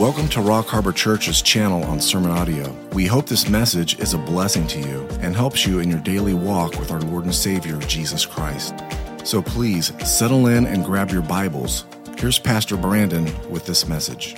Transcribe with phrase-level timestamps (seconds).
[0.00, 2.74] Welcome to Rock Harbor Church's channel on Sermon Audio.
[2.94, 6.32] We hope this message is a blessing to you and helps you in your daily
[6.32, 8.72] walk with our Lord and Savior, Jesus Christ.
[9.24, 11.84] So please settle in and grab your Bibles.
[12.16, 14.36] Here's Pastor Brandon with this message.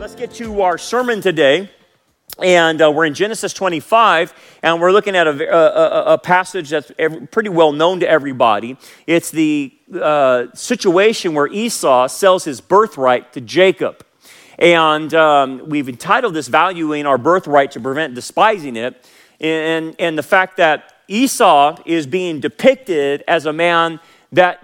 [0.00, 1.70] Let's get to our sermon today.
[2.40, 4.34] And uh, we're in Genesis 25,
[4.64, 6.90] and we're looking at a, a, a passage that's
[7.30, 8.76] pretty well known to everybody.
[9.06, 14.04] It's the uh, situation where Esau sells his birthright to Jacob.
[14.58, 19.08] And um, we've entitled this Valuing Our Birthright to Prevent Despising It.
[19.40, 24.00] And, and the fact that Esau is being depicted as a man
[24.32, 24.62] that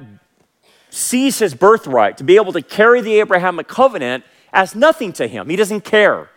[0.91, 5.49] sees his birthright to be able to carry the Abrahamic covenant as nothing to him.
[5.49, 6.29] He doesn't care.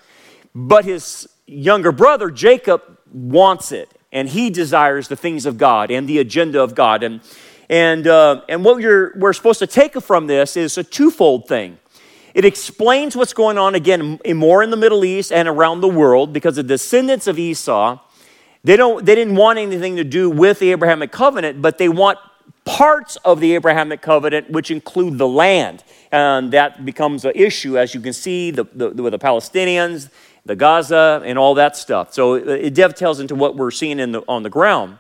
[0.53, 2.81] But his younger brother, Jacob,
[3.12, 7.03] wants it, and he desires the things of God and the agenda of God.
[7.03, 7.21] And,
[7.70, 11.77] and, uh, and what we're supposed to take from this is a twofold thing.
[12.38, 16.34] It explains what's going on again more in the Middle East and around the world
[16.34, 17.98] because the descendants of Esau,
[18.63, 22.20] they, don't, they didn't want anything to do with the Abrahamic covenant, but they want
[22.63, 25.84] parts of the Abrahamic covenant, which include the land.
[26.12, 30.12] And that becomes an issue, as you can see, the, the, with the Palestinians,
[30.46, 32.13] the Gaza, and all that stuff.
[32.13, 34.99] So uh, it dovetails into what we're seeing the, on the ground.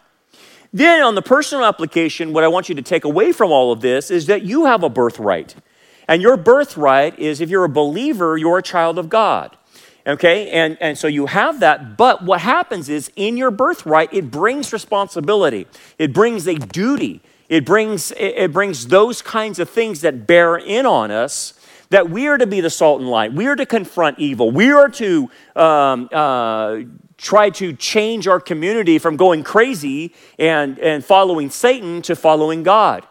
[0.73, 3.81] Then, on the personal application, what I want you to take away from all of
[3.81, 5.53] this is that you have a birthright.
[6.07, 9.57] And your birthright is if you're a believer, you're a child of God.
[10.05, 10.49] Okay?
[10.51, 11.97] And, and so you have that.
[11.97, 17.65] But what happens is in your birthright, it brings responsibility, it brings a duty, it
[17.65, 21.53] brings, it brings those kinds of things that bear in on us
[21.89, 23.31] that we are to be the salt and light.
[23.33, 24.51] We are to confront evil.
[24.51, 26.79] We are to um, uh,
[27.17, 33.07] try to change our community from going crazy and, and following Satan to following God.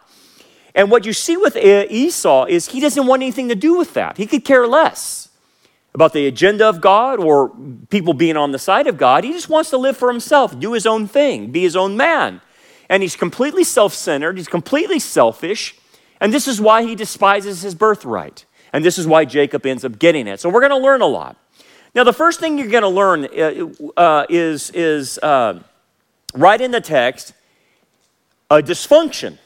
[0.77, 4.17] And what you see with Esau is he doesn't want anything to do with that.
[4.17, 5.29] He could care less
[5.95, 7.49] about the agenda of God or
[7.89, 9.23] people being on the side of God.
[9.23, 12.41] He just wants to live for himself, do his own thing, be his own man.
[12.89, 15.75] And he's completely self centered, he's completely selfish.
[16.21, 18.45] And this is why he despises his birthright.
[18.71, 20.39] And this is why Jacob ends up getting it.
[20.39, 21.37] So we're going to learn a lot.
[21.95, 25.59] Now, the first thing you're going to learn uh, uh, is, is uh,
[26.35, 27.33] right in the text
[28.51, 29.39] a dysfunction.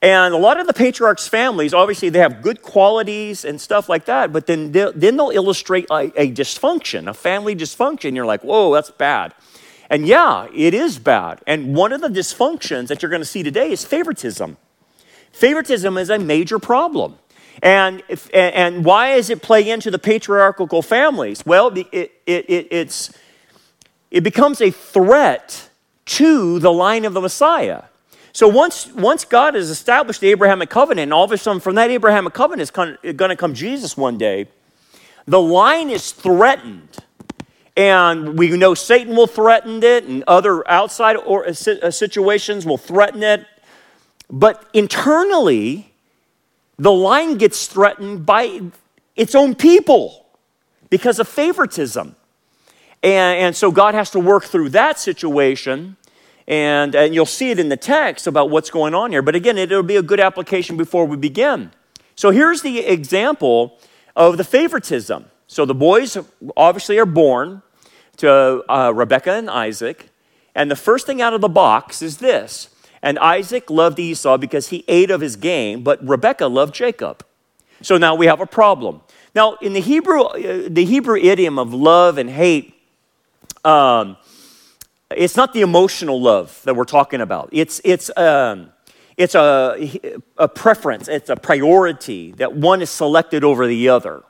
[0.00, 4.04] And a lot of the patriarchs' families, obviously, they have good qualities and stuff like
[4.04, 8.14] that, but then they'll, then they'll illustrate a, a dysfunction, a family dysfunction.
[8.14, 9.34] You're like, whoa, that's bad.
[9.90, 11.40] And yeah, it is bad.
[11.46, 14.56] And one of the dysfunctions that you're going to see today is favoritism.
[15.32, 17.18] Favoritism is a major problem.
[17.60, 21.44] And, if, and why does it play into the patriarchal families?
[21.44, 23.12] Well, it, it, it, it's,
[24.12, 25.70] it becomes a threat
[26.06, 27.84] to the line of the Messiah.
[28.38, 31.74] So once, once God has established the Abrahamic covenant, and all of a sudden from
[31.74, 32.70] that Abrahamic covenant
[33.02, 34.46] is going to come Jesus one day,
[35.26, 36.98] the line is threatened.
[37.76, 42.78] And we know Satan will threaten it, and other outside or, uh, uh, situations will
[42.78, 43.44] threaten it.
[44.30, 45.92] But internally,
[46.78, 48.60] the line gets threatened by
[49.16, 50.26] its own people
[50.90, 52.14] because of favoritism.
[53.02, 55.96] And, and so God has to work through that situation
[56.48, 59.20] and, and you'll see it in the text about what's going on here.
[59.20, 61.70] But again, it'll be a good application before we begin.
[62.16, 63.78] So here's the example
[64.16, 65.26] of the favoritism.
[65.46, 66.16] So the boys
[66.56, 67.62] obviously are born
[68.16, 70.08] to uh, Rebecca and Isaac.
[70.54, 72.70] And the first thing out of the box is this.
[73.02, 77.24] And Isaac loved Esau because he ate of his game, but Rebecca loved Jacob.
[77.82, 79.02] So now we have a problem.
[79.34, 82.74] Now, in the Hebrew, uh, the Hebrew idiom of love and hate,
[83.64, 84.16] um,
[85.16, 87.48] it's not the emotional love that we're talking about.
[87.52, 88.70] It's, it's, um,
[89.16, 89.90] it's a,
[90.36, 94.22] a preference, it's a priority that one is selected over the other.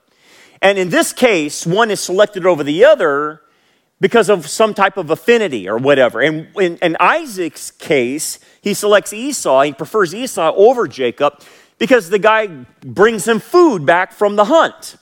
[0.62, 3.42] And in this case, one is selected over the other
[4.00, 6.20] because of some type of affinity or whatever.
[6.20, 11.42] And in, in, Isaac's case, he selects Esau, he prefers Esau over Jacob
[11.78, 12.46] because the guy
[12.80, 14.96] brings him food back from the hunt.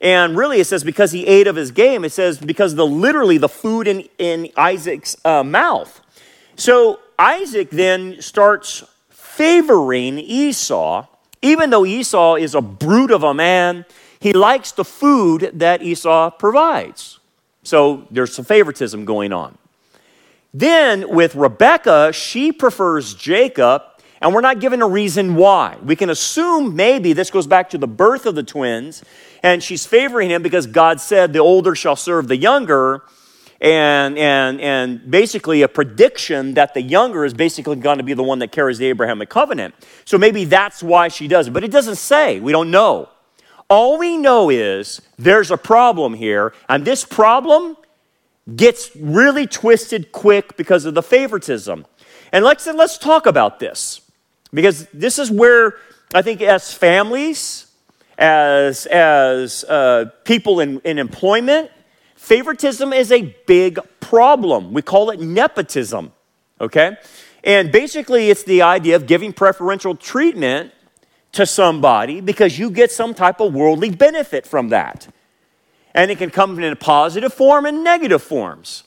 [0.00, 3.38] And really, it says because he ate of his game, it says because the literally
[3.38, 6.00] the food in, in Isaac's uh, mouth.
[6.56, 11.06] So Isaac then starts favoring Esau,
[11.42, 13.84] even though Esau is a brute of a man,
[14.20, 17.18] he likes the food that Esau provides.
[17.62, 19.58] So there's some favoritism going on.
[20.54, 23.82] Then with Rebekah, she prefers Jacob
[24.20, 25.76] and we're not given a reason why.
[25.84, 29.02] We can assume maybe this goes back to the birth of the twins,
[29.42, 33.02] and she's favoring him because God said the older shall serve the younger,
[33.60, 38.22] and, and, and basically a prediction that the younger is basically going to be the
[38.22, 39.74] one that carries the Abrahamic covenant.
[40.04, 42.40] So maybe that's why she does it, but it doesn't say.
[42.40, 43.08] We don't know.
[43.68, 47.76] All we know is there's a problem here, and this problem
[48.54, 51.84] gets really twisted quick because of the favoritism.
[52.32, 54.05] And let's, let's talk about this
[54.56, 55.74] because this is where
[56.14, 57.70] I think, as families,
[58.16, 61.70] as, as uh, people in, in employment,
[62.14, 64.72] favoritism is a big problem.
[64.72, 66.12] We call it nepotism,
[66.60, 66.96] okay?
[67.44, 70.72] And basically, it's the idea of giving preferential treatment
[71.32, 75.08] to somebody because you get some type of worldly benefit from that.
[75.94, 78.84] And it can come in a positive form and negative forms.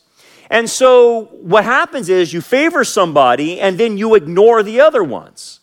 [0.50, 5.59] And so what happens is you favor somebody and then you ignore the other ones.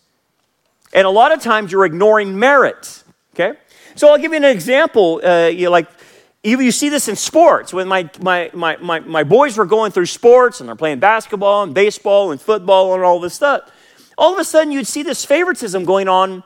[0.93, 3.03] And a lot of times you're ignoring merit.
[3.33, 3.57] Okay?
[3.95, 5.21] So I'll give you an example.
[5.23, 5.87] Uh, you know, like
[6.43, 7.73] you see this in sports.
[7.73, 11.63] When my, my, my, my, my boys were going through sports and they're playing basketball
[11.63, 13.71] and baseball and football and all this stuff,
[14.17, 16.43] all of a sudden you'd see this favoritism going on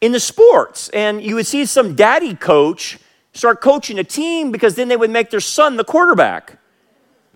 [0.00, 0.88] in the sports.
[0.90, 2.98] And you would see some daddy coach
[3.32, 6.58] start coaching a team because then they would make their son the quarterback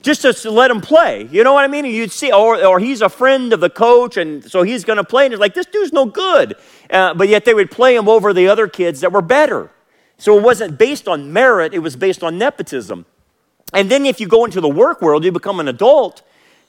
[0.02, 1.28] just to let him play.
[1.30, 1.84] You know what I mean?
[1.84, 4.96] And you'd see, or, or he's a friend of the coach, and so he's going
[4.96, 5.26] to play.
[5.26, 6.56] And it's like, this dude's no good.
[6.90, 9.70] Uh, but yet they would play him over the other kids that were better.
[10.16, 13.06] So it wasn't based on merit, it was based on nepotism.
[13.72, 16.22] And then if you go into the work world, you become an adult,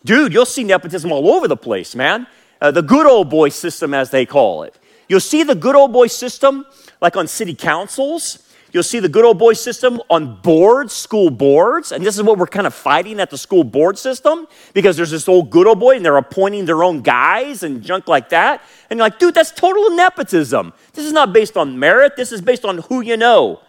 [0.06, 2.28] dude, you'll see nepotism all over the place, man.
[2.62, 4.78] Uh, the good old boy system, as they call it.
[5.10, 6.66] You'll see the good old boy system
[7.02, 8.48] like on city councils.
[8.74, 12.38] You'll see the good old boy system on boards, school boards, and this is what
[12.38, 15.80] we're kind of fighting at the school board system because there's this old good old
[15.80, 18.62] boy and they're appointing their own guys and junk like that.
[18.90, 20.72] And you're like, dude, that's total nepotism.
[20.94, 23.60] This is not based on merit, this is based on who you know,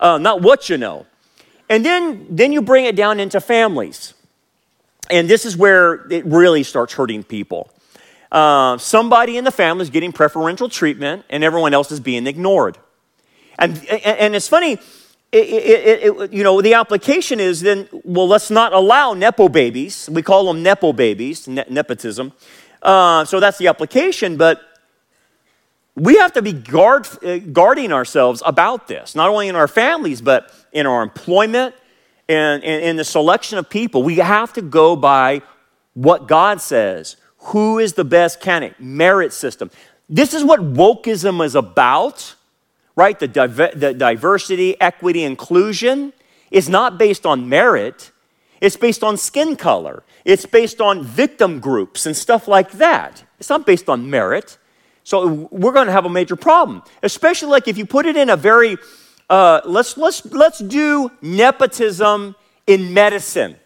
[0.00, 1.06] uh, not what you know.
[1.68, 4.14] And then, then you bring it down into families.
[5.10, 7.70] And this is where it really starts hurting people.
[8.32, 12.78] Uh, somebody in the family is getting preferential treatment and everyone else is being ignored.
[13.60, 14.72] And, and it's funny,
[15.32, 20.08] it, it, it, you know, the application is then, well, let's not allow Nepo babies.
[20.10, 22.32] We call them Nepo babies, ne- nepotism.
[22.82, 24.60] Uh, so that's the application, but
[25.94, 30.20] we have to be guard, uh, guarding ourselves about this, not only in our families,
[30.20, 31.74] but in our employment
[32.28, 34.02] and in the selection of people.
[34.02, 35.42] We have to go by
[35.94, 38.80] what God says, who is the best candidate?
[38.80, 39.70] Merit system.
[40.08, 42.34] This is what wokeism is about,
[43.00, 43.18] right?
[43.18, 46.12] The, diver- the diversity, equity, inclusion
[46.50, 48.12] is not based on merit.
[48.60, 50.02] It's based on skin color.
[50.26, 53.24] It's based on victim groups and stuff like that.
[53.38, 54.58] It's not based on merit.
[55.02, 58.28] So we're going to have a major problem, especially like if you put it in
[58.28, 58.76] a very
[59.30, 62.34] uh, let's let's let's do nepotism
[62.66, 63.56] in medicine.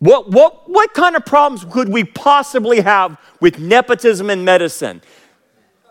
[0.00, 5.02] What, what, what kind of problems could we possibly have with nepotism in medicine?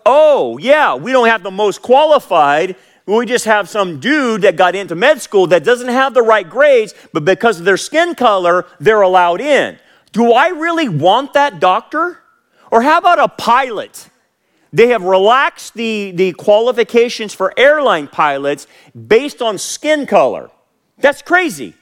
[0.09, 2.77] Oh, yeah, we don't have the most qualified.
[3.05, 6.49] We just have some dude that got into med school that doesn't have the right
[6.49, 9.77] grades, but because of their skin color, they're allowed in.
[10.13, 12.19] Do I really want that doctor?
[12.71, 14.09] Or how about a pilot?
[14.71, 18.65] They have relaxed the, the qualifications for airline pilots
[18.95, 20.49] based on skin color.
[20.99, 21.73] That's crazy.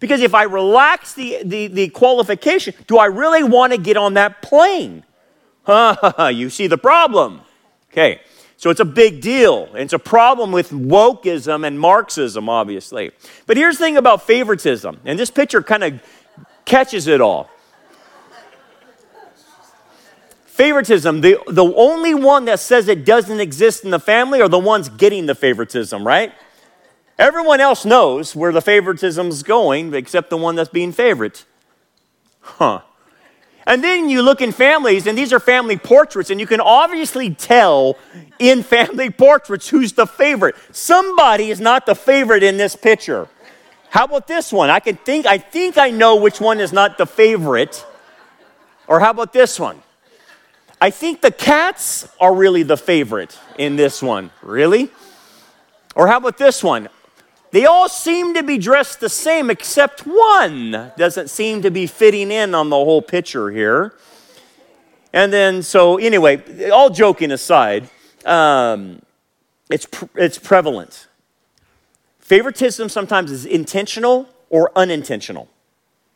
[0.00, 4.14] Because if I relax the, the, the qualification, do I really want to get on
[4.14, 5.04] that plane?
[6.30, 7.40] you see the problem.
[7.92, 8.20] Okay,
[8.56, 9.68] so it's a big deal.
[9.74, 13.10] It's a problem with wokeism and Marxism, obviously.
[13.46, 16.02] But here's the thing about favoritism, and this picture kind of
[16.64, 17.50] catches it all.
[20.44, 24.58] Favoritism, the, the only one that says it doesn't exist in the family are the
[24.58, 26.34] ones getting the favoritism, right?
[27.18, 31.40] Everyone else knows where the favoritism is going, except the one that's being favored.
[32.40, 32.82] Huh.
[33.66, 37.34] And then you look in families, and these are family portraits, and you can obviously
[37.34, 37.96] tell
[38.38, 40.56] in family portraits who's the favorite.
[40.72, 43.28] Somebody is not the favorite in this picture.
[43.90, 44.70] How about this one?
[44.70, 47.84] I can think I think I know which one is not the favorite.
[48.86, 49.82] Or how about this one?
[50.80, 54.30] I think the cats are really the favorite in this one.
[54.42, 54.90] Really?
[55.94, 56.88] Or how about this one?
[57.52, 62.30] They all seem to be dressed the same, except one doesn't seem to be fitting
[62.30, 63.94] in on the whole picture here.
[65.12, 67.90] And then, so anyway, all joking aside,
[68.24, 69.02] um,
[69.68, 71.08] it's, it's prevalent.
[72.20, 75.48] Favoritism sometimes is intentional or unintentional.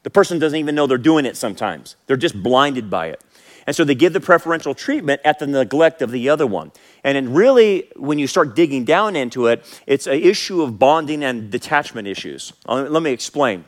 [0.04, 3.20] The person doesn't even know they're doing it sometimes, they're just blinded by it.
[3.66, 6.72] And so they give the preferential treatment at the neglect of the other one.
[7.02, 11.50] And really, when you start digging down into it, it's an issue of bonding and
[11.50, 12.52] detachment issues.
[12.68, 13.64] Uh, let me explain.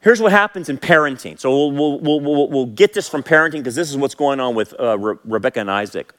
[0.00, 1.38] Here's what happens in parenting.
[1.38, 4.54] So we'll, we'll, we'll, we'll get this from parenting because this is what's going on
[4.54, 6.12] with uh, Re- Rebecca and Isaac.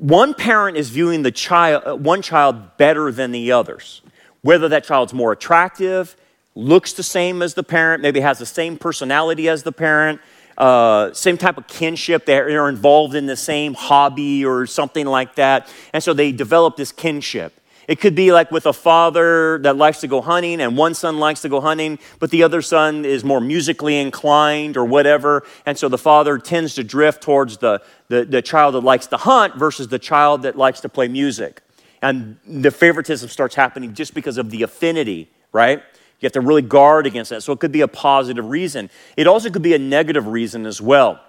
[0.00, 4.02] one parent is viewing the child, uh, one child better than the others.
[4.42, 6.16] Whether that child's more attractive,
[6.54, 10.20] looks the same as the parent, maybe has the same personality as the parent,
[10.58, 12.26] uh, same type of kinship.
[12.26, 15.72] They're involved in the same hobby or something like that.
[15.92, 17.54] And so they develop this kinship.
[17.90, 21.18] It could be like with a father that likes to go hunting and one son
[21.18, 25.42] likes to go hunting, but the other son is more musically inclined or whatever.
[25.66, 29.16] And so the father tends to drift towards the, the, the child that likes to
[29.16, 31.62] hunt versus the child that likes to play music.
[32.00, 35.82] And the favoritism starts happening just because of the affinity, right?
[36.20, 37.42] You have to really guard against that.
[37.42, 38.90] So it could be a positive reason.
[39.16, 41.20] It also could be a negative reason as well.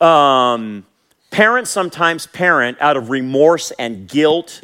[0.00, 0.86] Um,
[1.30, 4.62] parents sometimes parent out of remorse and guilt.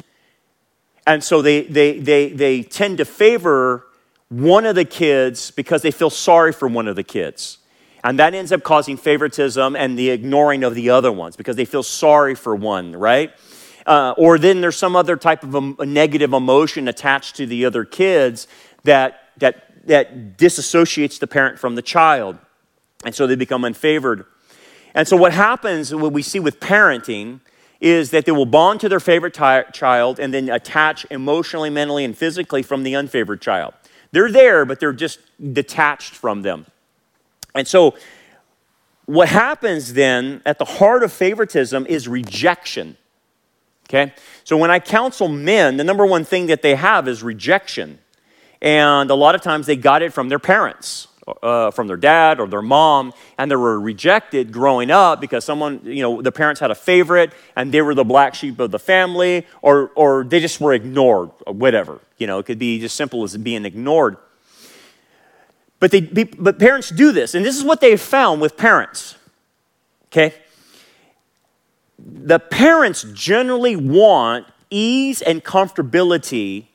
[1.06, 3.84] And so they, they, they, they tend to favor
[4.28, 7.58] one of the kids because they feel sorry for one of the kids.
[8.04, 11.64] And that ends up causing favoritism and the ignoring of the other ones because they
[11.64, 13.32] feel sorry for one, right?
[13.86, 17.64] Uh, or then there's some other type of a, a negative emotion attached to the
[17.64, 18.46] other kids
[18.84, 22.38] that that, that disassociates the parent from the child.
[23.04, 24.26] And so they become unfavored.
[24.94, 27.40] And so what happens, what we see with parenting,
[27.80, 32.16] is that they will bond to their favorite child and then attach emotionally, mentally, and
[32.16, 33.74] physically from the unfavored child.
[34.12, 35.18] They're there, but they're just
[35.52, 36.66] detached from them.
[37.54, 37.96] And so
[39.06, 42.96] what happens then at the heart of favoritism is rejection.
[43.88, 44.14] Okay?
[44.44, 47.98] So when I counsel men, the number one thing that they have is rejection.
[48.62, 51.08] And a lot of times they got it from their parents.
[51.40, 55.80] Uh, from their dad or their mom, and they were rejected growing up because someone,
[55.84, 58.78] you know, the parents had a favorite and they were the black sheep of the
[58.78, 62.00] family, or, or they just were ignored, or whatever.
[62.18, 64.16] You know, it could be just simple as being ignored.
[65.78, 69.14] But, they, but parents do this, and this is what they found with parents.
[70.06, 70.34] Okay?
[72.00, 76.66] The parents generally want ease and comfortability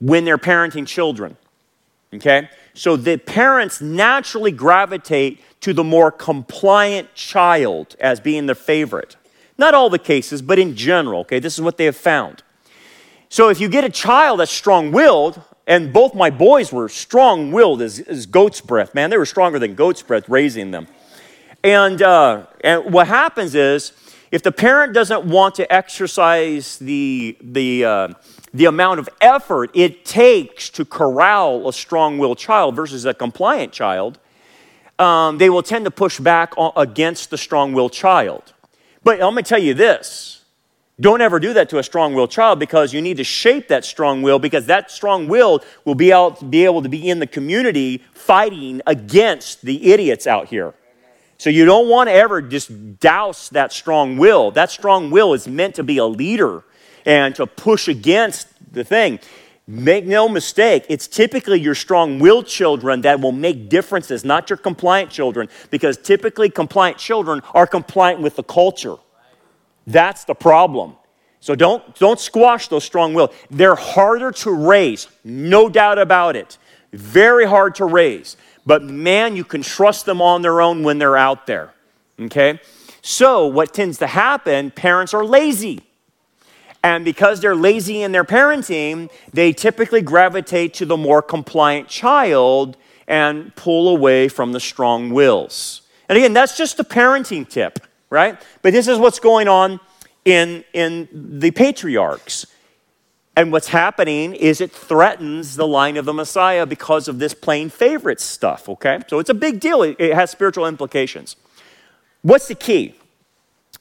[0.00, 1.36] when they're parenting children.
[2.14, 2.48] Okay?
[2.74, 9.16] So the parents naturally gravitate to the more compliant child as being their favorite.
[9.58, 11.38] Not all the cases, but in general, okay?
[11.38, 12.42] This is what they have found.
[13.28, 17.50] So if you get a child that's strong willed, and both my boys were strong
[17.50, 20.86] willed as, as, goat's breath, man, they were stronger than goat's breath raising them.
[21.64, 23.92] And, uh, and what happens is,
[24.30, 28.08] if the parent doesn't want to exercise the, the, uh,
[28.56, 33.72] the amount of effort it takes to corral a strong willed child versus a compliant
[33.72, 34.18] child,
[34.98, 38.54] um, they will tend to push back against the strong willed child.
[39.04, 40.42] But I'm going to tell you this
[40.98, 43.84] don't ever do that to a strong willed child because you need to shape that
[43.84, 47.26] strong will because that strong will will be, out, be able to be in the
[47.26, 50.72] community fighting against the idiots out here.
[51.36, 54.50] So you don't want to ever just douse that strong will.
[54.52, 56.64] That strong will is meant to be a leader
[57.06, 59.18] and to push against the thing.
[59.68, 64.58] Make no mistake, it's typically your strong willed children that will make differences, not your
[64.58, 68.96] compliant children, because typically compliant children are compliant with the culture.
[69.86, 70.94] That's the problem.
[71.40, 73.32] So don't, don't squash those strong will.
[73.50, 76.58] They're harder to raise, no doubt about it.
[76.92, 78.36] Very hard to raise.
[78.64, 81.72] But man, you can trust them on their own when they're out there.
[82.20, 82.60] Okay?
[83.02, 85.85] So, what tends to happen, parents are lazy.
[86.86, 92.76] And because they're lazy in their parenting, they typically gravitate to the more compliant child
[93.08, 95.82] and pull away from the strong wills.
[96.08, 98.40] And again, that's just a parenting tip, right?
[98.62, 99.80] But this is what's going on
[100.24, 102.46] in, in the patriarchs.
[103.34, 107.68] And what's happening is it threatens the line of the Messiah because of this plain
[107.68, 109.00] favorite stuff, okay?
[109.08, 109.82] So it's a big deal.
[109.82, 111.34] It has spiritual implications.
[112.22, 112.94] What's the key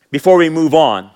[0.10, 1.12] before we move on?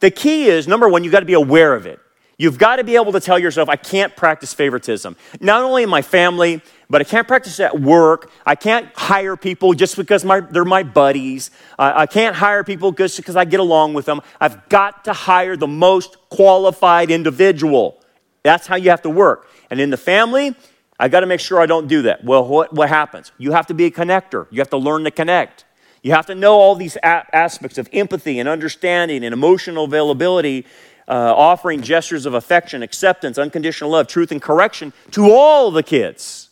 [0.00, 2.00] The key is number one, you've got to be aware of it.
[2.38, 5.14] You've got to be able to tell yourself, I can't practice favoritism.
[5.40, 8.30] Not only in my family, but I can't practice at work.
[8.46, 11.50] I can't hire people just because my, they're my buddies.
[11.78, 14.22] I can't hire people just because I get along with them.
[14.40, 18.02] I've got to hire the most qualified individual.
[18.42, 19.46] That's how you have to work.
[19.68, 20.56] And in the family,
[20.98, 22.24] I got to make sure I don't do that.
[22.24, 23.32] Well, what, what happens?
[23.36, 24.46] You have to be a connector.
[24.50, 25.66] You have to learn to connect.
[26.02, 30.64] You have to know all these aspects of empathy and understanding and emotional availability,
[31.06, 36.48] uh, offering gestures of affection, acceptance, unconditional love, truth, and correction to all the kids.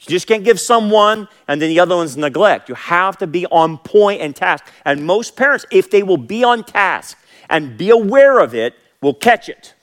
[0.00, 2.68] You just can't give someone and then the other one's neglect.
[2.68, 4.64] You have to be on point and task.
[4.84, 7.18] And most parents, if they will be on task
[7.48, 9.74] and be aware of it, will catch it.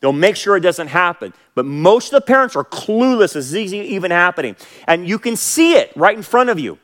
[0.00, 1.32] They'll make sure it doesn't happen.
[1.54, 4.54] But most of the parents are clueless as this is even happening.
[4.86, 6.78] And you can see it right in front of you.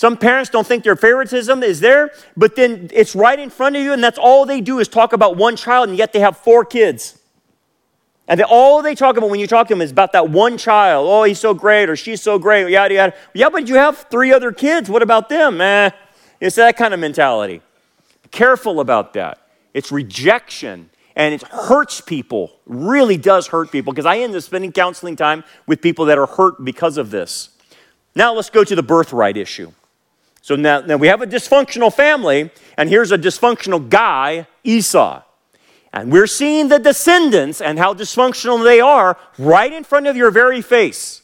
[0.00, 3.82] Some parents don't think their favoritism is there, but then it's right in front of
[3.82, 6.38] you, and that's all they do is talk about one child, and yet they have
[6.38, 7.20] four kids.
[8.26, 10.56] And they, all they talk about when you talk to them is about that one
[10.56, 11.06] child.
[11.06, 13.14] Oh, he's so great, or she's so great, yada, yada.
[13.34, 14.88] Yeah, but you have three other kids.
[14.88, 15.60] What about them?
[15.60, 15.90] Eh,
[16.40, 17.60] it's that kind of mentality.
[18.30, 19.36] Careful about that.
[19.74, 24.72] It's rejection, and it hurts people, really does hurt people, because I end up spending
[24.72, 27.50] counseling time with people that are hurt because of this.
[28.14, 29.72] Now let's go to the birthright issue.
[30.42, 35.22] So now, now we have a dysfunctional family, and here's a dysfunctional guy, Esau.
[35.92, 40.30] And we're seeing the descendants and how dysfunctional they are right in front of your
[40.30, 41.22] very face.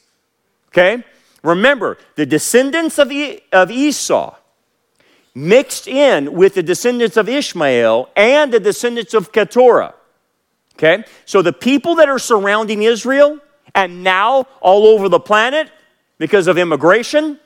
[0.69, 1.05] Okay?
[1.43, 4.35] Remember, the descendants of, e- of Esau
[5.35, 9.95] mixed in with the descendants of Ishmael and the descendants of Keturah.
[10.75, 11.05] Okay?
[11.25, 13.39] So the people that are surrounding Israel
[13.75, 15.71] and now all over the planet
[16.19, 17.39] because of immigration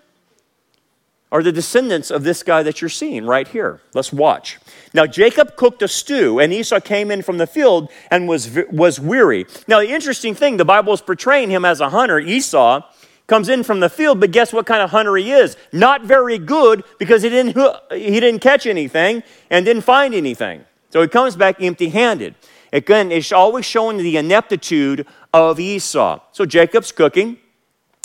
[1.33, 3.81] are the descendants of this guy that you're seeing right here.
[3.95, 4.59] Let's watch.
[4.93, 8.99] Now, Jacob cooked a stew, and Esau came in from the field and was, was
[8.99, 9.47] weary.
[9.69, 12.19] Now, the interesting thing, the Bible is portraying him as a hunter.
[12.19, 12.83] Esau
[13.29, 15.57] comes in from the field, but guess what kind of hunter he is?
[15.73, 17.57] Not very good because he didn't,
[17.93, 20.65] he didn't catch anything and didn't find anything.
[20.91, 22.35] So he comes back empty handed.
[22.73, 26.21] Again, it's always showing the ineptitude of Esau.
[26.33, 27.39] So Jacob's cooking,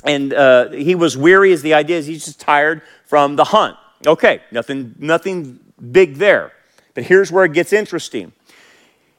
[0.06, 3.78] and uh, he was weary, as the idea is he's just tired from the hunt.
[4.06, 5.60] Okay, nothing, nothing
[5.92, 6.52] big there.
[6.94, 8.32] But here's where it gets interesting.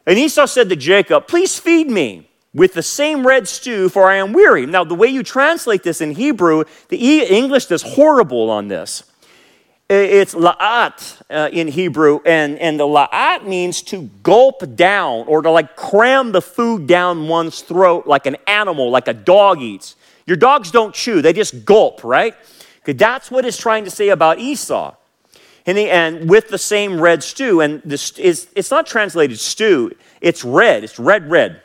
[0.06, 4.16] And Esau said to Jacob, Please feed me with the same red stew, for I
[4.16, 4.64] am weary.
[4.64, 9.02] Now, the way you translate this in Hebrew, the English is horrible on this.
[9.88, 15.50] It's la'at uh, in Hebrew, and, and the la'at means to gulp down or to
[15.50, 19.94] like cram the food down one's throat like an animal, like a dog eats.
[20.26, 22.34] Your dogs don't chew, they just gulp, right?
[22.82, 24.94] Okay, that's what it's trying to say about Esau.
[25.66, 29.92] And, the, and with the same red stew, and this is, it's not translated stew,
[30.20, 31.62] it's red, it's red, red.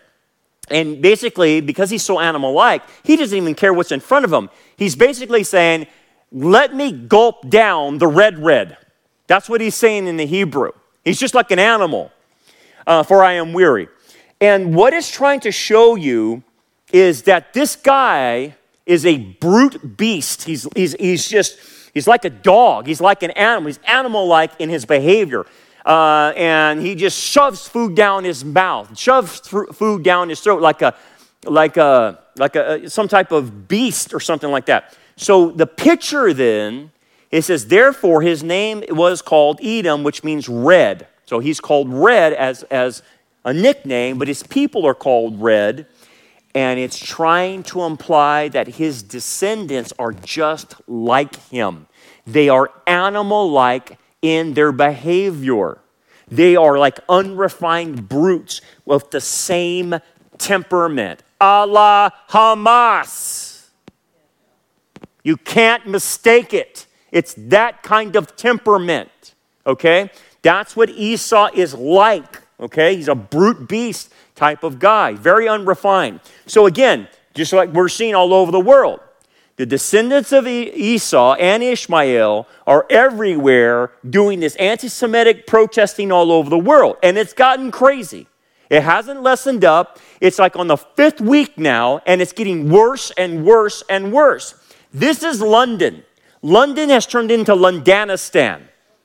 [0.70, 4.34] And basically, because he's so animal like, he doesn't even care what's in front of
[4.34, 4.50] him.
[4.78, 5.88] He's basically saying,
[6.32, 8.78] Let me gulp down the red, red.
[9.28, 10.72] That's what he's saying in the Hebrew.
[11.04, 12.12] He's just like an animal,
[12.88, 13.90] uh, for I am weary.
[14.40, 16.44] And what it's trying to show you
[16.94, 20.44] is that this guy is a brute beast.
[20.44, 21.60] He's, he's, he's just,
[21.94, 22.88] he's like a dog.
[22.88, 23.68] He's like an animal.
[23.68, 25.46] He's animal like in his behavior.
[25.86, 30.82] Uh, and he just shoves food down his mouth, shoves food down his throat like
[30.82, 30.96] a,
[31.46, 34.96] like a, like a, some type of beast or something like that.
[35.16, 36.92] So the picture then,
[37.32, 41.08] it says, therefore his name was called Edom, which means red.
[41.26, 43.02] So he's called red as, as
[43.46, 45.88] a nickname, but his people are called red
[46.54, 51.88] and it's trying to imply that his descendants are just like him.
[52.26, 55.80] They are animal like in their behavior.
[56.28, 59.96] They are like unrefined brutes with the same
[60.38, 61.24] temperament.
[61.40, 63.68] Allah Hamas.
[65.24, 66.88] You can't mistake it.
[67.12, 69.34] It's that kind of temperament.
[69.66, 70.10] Okay?
[70.42, 72.42] That's what Esau is like.
[72.60, 72.96] Okay?
[72.96, 74.12] He's a brute beast
[74.42, 76.20] type of guy, very unrefined.
[76.48, 79.00] So, again, just like we're seeing all over the world,
[79.58, 86.50] the descendants of Esau and Ishmael are everywhere doing this anti Semitic protesting all over
[86.50, 86.98] the world.
[87.04, 88.26] And it's gotten crazy.
[88.72, 90.00] It hasn't lessened up.
[90.20, 94.56] It's like on the fifth week now, and it's getting worse and worse and worse.
[94.92, 96.04] This is London.
[96.42, 98.62] London has turned into Londonistan.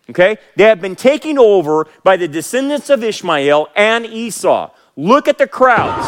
[0.09, 0.38] Okay?
[0.57, 4.70] They have been taken over by the descendants of Ishmael and Esau.
[4.96, 6.06] Look at the crowds.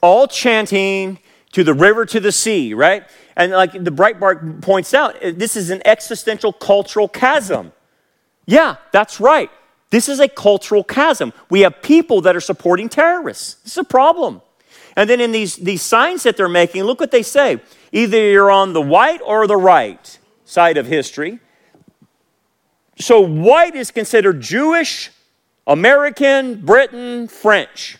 [0.00, 1.18] all chanting
[1.52, 3.08] to the river to the sea, right?
[3.36, 7.72] And like the Breitbart points out, this is an existential cultural chasm.
[8.46, 9.50] Yeah, that's right.
[9.90, 11.32] This is a cultural chasm.
[11.48, 13.54] We have people that are supporting terrorists.
[13.62, 14.42] This is a problem.
[14.96, 17.60] And then in these, these signs that they're making, look what they say.
[17.92, 21.38] Either you're on the white or the right side of history.
[22.98, 25.10] So white is considered Jewish,
[25.66, 27.98] American, Britain, French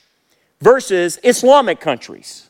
[0.60, 2.48] versus Islamic countries.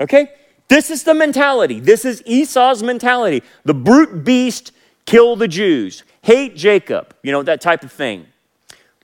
[0.00, 0.30] Okay?
[0.68, 1.78] This is the mentality.
[1.78, 3.42] This is Esau's mentality.
[3.64, 4.72] The brute beast
[5.04, 8.26] kill the Jews, hate Jacob, you know, that type of thing.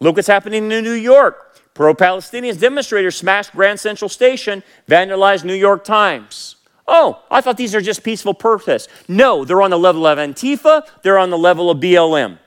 [0.03, 1.57] Look what's happening in New York.
[1.75, 6.57] Pro Palestinian demonstrators smashed Grand Central Station, vandalized New York Times.
[6.89, 8.89] Oh, I thought these are just peaceful protests.
[9.07, 12.39] No, they're on the level of Antifa, they're on the level of BLM.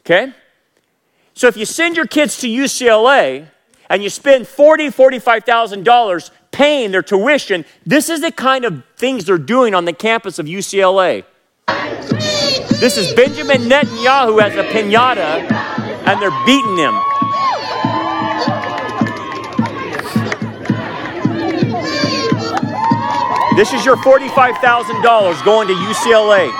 [0.00, 0.32] Okay?
[1.34, 3.48] So if you send your kids to UCLA
[3.88, 9.36] and you spend $40, $45,000 paying their tuition, this is the kind of things they're
[9.36, 11.24] doing on the campus of UCLA.
[12.78, 15.79] This is Benjamin Netanyahu as a pinata,
[16.10, 16.94] and they're beating him.
[23.54, 26.50] This is your $45,000 going to UCLA.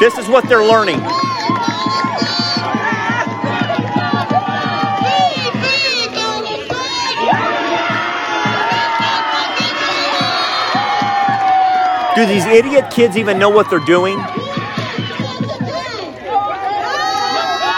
[0.00, 0.98] This is what they're learning.
[12.16, 14.18] Do these idiot kids even know what they're doing?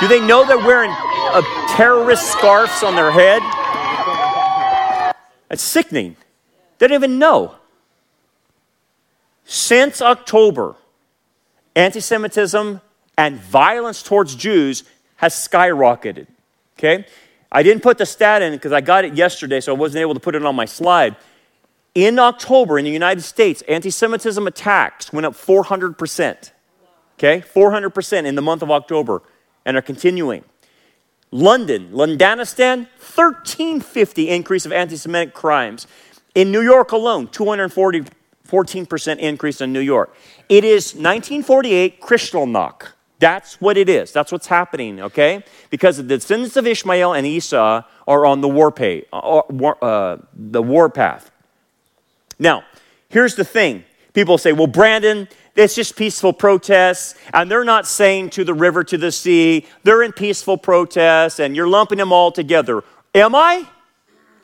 [0.00, 1.42] Do they know they're wearing a
[1.76, 3.42] terrorist scarves on their head?
[5.48, 6.16] That's sickening.
[6.78, 7.56] They don't even know.
[9.44, 10.76] Since October,
[11.76, 12.80] anti Semitism
[13.18, 14.84] and violence towards Jews
[15.16, 16.28] has skyrocketed.
[16.78, 17.04] Okay?
[17.52, 20.14] I didn't put the stat in because I got it yesterday, so I wasn't able
[20.14, 21.16] to put it on my slide.
[21.94, 26.52] In October, in the United States, anti Semitism attacks went up 400%.
[27.18, 27.42] Okay?
[27.42, 29.20] 400% in the month of October
[29.64, 30.44] and are continuing.
[31.30, 35.86] London, Londonistan, 1350 increase of anti Semitic crimes.
[36.34, 38.04] In New York alone, 240,
[38.48, 40.14] 14% increase in New York.
[40.48, 42.88] It is 1948 Kristallnacht.
[43.20, 44.12] That's what it is.
[44.12, 45.44] That's what's happening, okay?
[45.68, 50.62] Because the descendants of Ishmael and Esau are on the war pay, uh, uh, the
[50.62, 51.30] war path.
[52.38, 52.64] Now,
[53.08, 53.84] here's the thing.
[54.14, 55.28] People say, well, Brandon,
[55.60, 60.02] it's just peaceful protests, and they're not saying to the river, to the sea, they're
[60.02, 62.82] in peaceful protests, and you're lumping them all together.
[63.14, 63.68] Am I?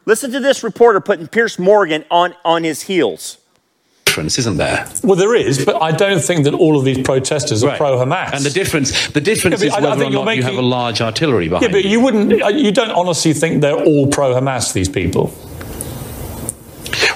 [0.05, 3.39] Listen to this reporter putting Piers Morgan on, on his heels
[4.17, 4.89] difference, isn't there?
[5.03, 7.77] Well, there is, but I don't think that all of these protesters are right.
[7.77, 8.33] pro-Hamas.
[8.33, 11.03] And the difference, the difference yeah, is whether or not making, you have a large
[11.03, 11.65] artillery behind.
[11.65, 11.91] Yeah, but you.
[11.91, 14.73] you wouldn't, uh, you don't honestly think they're all pro-Hamas.
[14.73, 15.33] These people.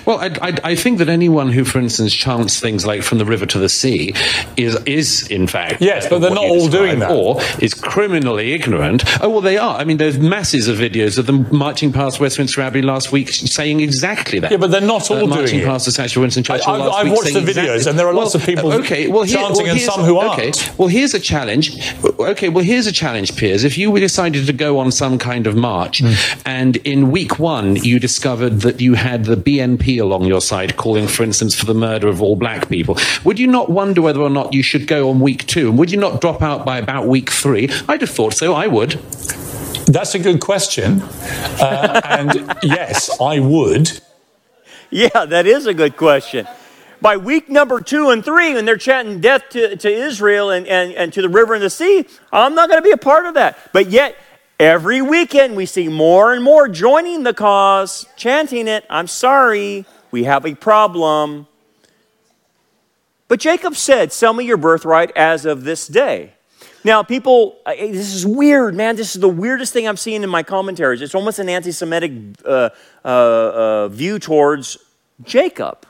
[0.07, 3.25] Well, I, I, I, think that anyone who, for instance, chants things like "from the
[3.25, 4.15] river to the sea"
[4.57, 9.05] is is in fact yes, but they're not all doing that, or is criminally ignorant.
[9.23, 9.79] Oh well, they are.
[9.79, 13.81] I mean, there's masses of videos of them marching past Westminster Abbey last week, saying
[13.81, 14.51] exactly that.
[14.51, 15.67] Yeah, but they're not all uh, doing marching it.
[15.67, 17.13] past the statue of Winston Churchill I, last I've week.
[17.13, 19.37] I've watched the videos, exactly, and there are lots well, of people okay, well, here,
[19.37, 20.41] chanting, well, and some who aren't.
[20.41, 21.95] Okay, well, here's a challenge.
[22.05, 23.65] Okay, well, here's a challenge, Piers.
[23.65, 26.43] If you decided to go on some kind of march, mm.
[26.45, 31.07] and in week one you discovered that you had the BNP along your side calling,
[31.07, 34.31] for instance, for the murder of all black people, would you not wonder whether or
[34.31, 35.69] not you should go on week two?
[35.69, 37.69] And would you not drop out by about week three?
[37.89, 38.55] I'd have thought so.
[38.55, 38.93] I would.
[39.87, 41.03] That's a good question.
[41.03, 44.01] Uh, and yes, I would.
[44.91, 46.47] Yeah, that is a good question.
[47.01, 50.93] By week number two and three, when they're chanting death to, to Israel and, and,
[50.93, 53.35] and to the river and the sea, I'm not going to be a part of
[53.35, 53.59] that.
[53.73, 54.17] But yet,
[54.61, 58.85] every weekend, we see more and more joining the cause, chanting it.
[58.91, 59.87] I'm sorry.
[60.11, 61.47] We have a problem.
[63.27, 66.35] But Jacob said, Sell me your birthright as of this day.
[66.85, 68.97] Now, people, this is weird, man.
[68.97, 71.03] This is the weirdest thing I'm seeing in my commentaries.
[71.03, 72.13] It's almost an anti Semitic
[72.45, 72.71] uh,
[73.05, 74.79] uh, uh, view towards
[75.25, 75.87] Jacob.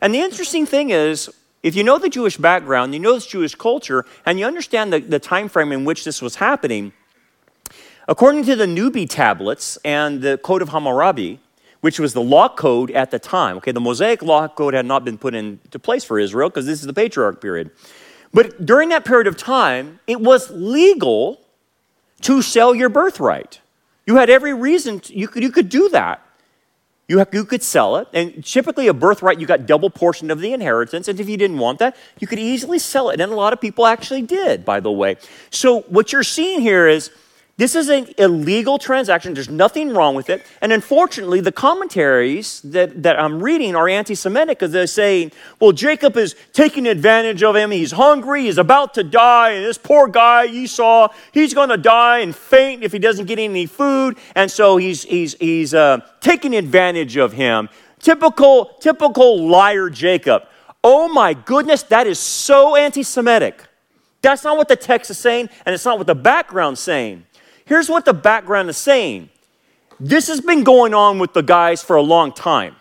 [0.00, 1.30] And the interesting thing is,
[1.62, 5.00] if you know the Jewish background, you know this Jewish culture, and you understand the,
[5.00, 6.92] the time frame in which this was happening,
[8.08, 11.38] according to the Nuzi tablets and the Code of Hammurabi,
[11.80, 13.58] which was the law code at the time.
[13.58, 16.80] Okay, the Mosaic law code had not been put into place for Israel because this
[16.80, 17.70] is the patriarch period.
[18.32, 21.40] But during that period of time, it was legal
[22.22, 23.60] to sell your birthright.
[24.06, 26.22] You had every reason, to, you, could, you could do that.
[27.06, 30.52] You, you could sell it, and typically a birthright, you got double portion of the
[30.52, 33.18] inheritance, and if you didn't want that, you could easily sell it.
[33.18, 35.16] And a lot of people actually did, by the way.
[35.50, 37.10] So what you're seeing here is
[37.58, 39.34] this is an illegal transaction.
[39.34, 40.46] There's nothing wrong with it.
[40.62, 45.72] And unfortunately, the commentaries that, that I'm reading are anti Semitic because they're saying, well,
[45.72, 47.72] Jacob is taking advantage of him.
[47.72, 48.44] He's hungry.
[48.44, 49.50] He's about to die.
[49.50, 53.40] And this poor guy, Esau, he's going to die and faint if he doesn't get
[53.40, 54.18] any food.
[54.36, 57.68] And so he's, he's, he's uh, taking advantage of him.
[57.98, 60.44] Typical, typical liar Jacob.
[60.84, 63.64] Oh my goodness, that is so anti Semitic.
[64.20, 67.24] That's not what the text is saying, and it's not what the background's saying.
[67.68, 69.28] Here's what the background is saying
[70.00, 72.76] this has been going on with the guys for a long time.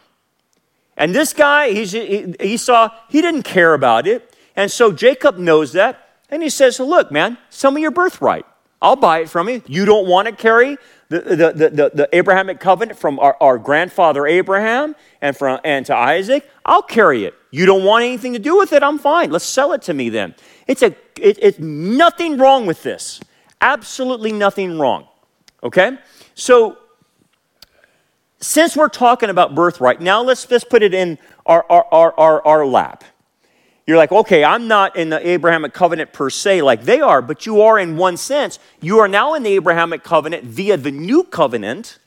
[0.96, 4.34] And this guy, he's, he, Esau, he didn't care about it.
[4.56, 6.10] And so Jacob knows that.
[6.30, 8.46] And he says, Look, man, sell me your birthright.
[8.82, 9.62] I'll buy it from you.
[9.68, 10.78] You don't want to carry
[11.10, 15.86] the, the, the, the, the Abrahamic covenant from our, our grandfather Abraham and, from, and
[15.88, 16.50] to Isaac?
[16.66, 17.34] I'll carry it.
[17.52, 18.84] You don't want anything to do with it?
[18.84, 19.32] I'm fine.
[19.32, 20.34] Let's sell it to me then.
[20.66, 23.20] It's, a, it, it's nothing wrong with this.
[23.62, 25.08] Absolutely nothing wrong.
[25.64, 25.98] Okay?
[26.36, 26.78] So,
[28.40, 32.48] since we're talking about birthright, now let's, let's put it in our, our, our, our,
[32.48, 33.04] our lap.
[33.88, 37.46] You're like, okay, I'm not in the Abrahamic covenant per se like they are, but
[37.46, 38.60] you are in one sense.
[38.82, 41.98] You are now in the Abrahamic covenant via the new covenant,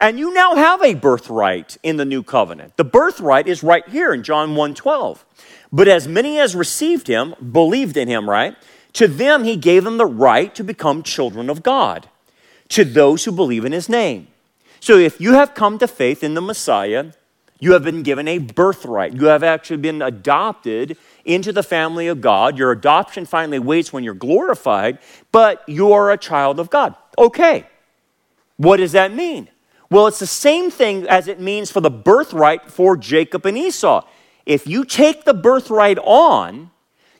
[0.00, 2.76] and you now have a birthright in the new covenant.
[2.76, 5.24] The birthright is right here in John 1:12.
[5.72, 8.56] But as many as received him, believed in him, right?
[8.94, 12.08] To them he gave them the right to become children of God,
[12.70, 14.28] to those who believe in his name.
[14.80, 17.12] So if you have come to faith in the Messiah,
[17.58, 19.14] you have been given a birthright.
[19.14, 22.58] You have actually been adopted into the family of God.
[22.58, 24.98] Your adoption finally waits when you're glorified,
[25.32, 26.94] but you're a child of God.
[27.16, 27.66] Okay.
[28.56, 29.48] What does that mean?
[29.90, 34.06] Well, it's the same thing as it means for the birthright for Jacob and Esau.
[34.44, 36.70] If you take the birthright on,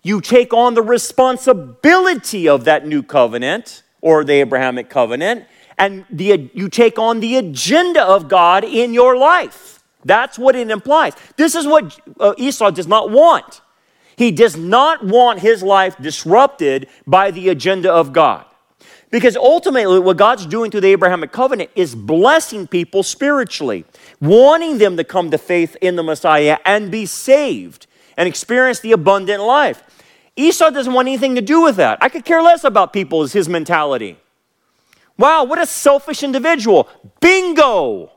[0.04, 5.46] you take on the responsibility of that new covenant or the Abrahamic covenant,
[5.78, 9.82] and the, you take on the agenda of God in your life.
[10.04, 11.14] That's what it implies.
[11.36, 13.62] This is what uh, Esau does not want.
[14.16, 18.44] He does not want his life disrupted by the agenda of God.
[19.10, 23.84] Because ultimately, what God's doing through the Abrahamic covenant is blessing people spiritually,
[24.20, 27.86] wanting them to come to faith in the Messiah and be saved
[28.16, 29.82] and experience the abundant life.
[30.36, 31.98] Esau doesn't want anything to do with that.
[32.00, 34.18] I could care less about people, is his mentality.
[35.16, 36.88] Wow, what a selfish individual.
[37.20, 38.10] Bingo!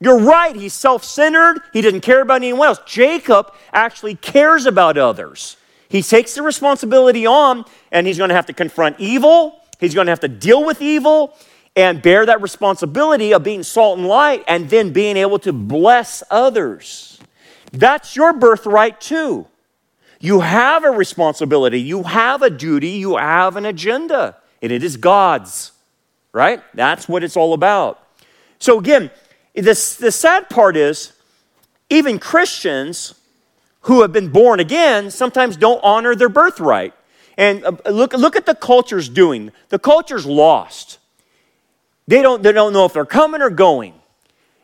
[0.00, 1.60] You're right, he's self centered.
[1.72, 2.80] He doesn't care about anyone else.
[2.86, 5.56] Jacob actually cares about others.
[5.88, 9.62] He takes the responsibility on, and he's going to have to confront evil.
[9.78, 11.34] He's going to have to deal with evil
[11.76, 16.22] and bear that responsibility of being salt and light and then being able to bless
[16.30, 17.18] others.
[17.72, 19.46] That's your birthright, too.
[20.20, 24.96] You have a responsibility, you have a duty, you have an agenda, and it is
[24.96, 25.72] God's,
[26.32, 26.62] right?
[26.74, 28.02] That's what it's all about.
[28.58, 29.10] So, again,
[29.54, 31.12] this, the sad part is,
[31.90, 33.14] even Christians
[33.82, 36.92] who have been born again sometimes don't honor their birthright.
[37.36, 39.52] And uh, look, look at the culture's doing.
[39.68, 40.98] The culture's lost.
[42.08, 43.94] They don't, they don't know if they're coming or going.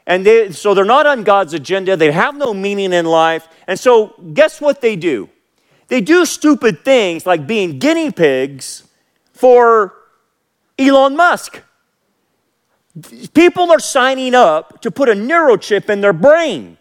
[0.06, 1.96] And they, so they're not on God's agenda.
[1.96, 3.46] They have no meaning in life.
[3.68, 5.28] And so, guess what they do?
[5.92, 8.84] They do stupid things like being guinea pigs
[9.34, 9.92] for
[10.78, 11.60] Elon Musk.
[13.34, 16.78] People are signing up to put a neurochip in their brain.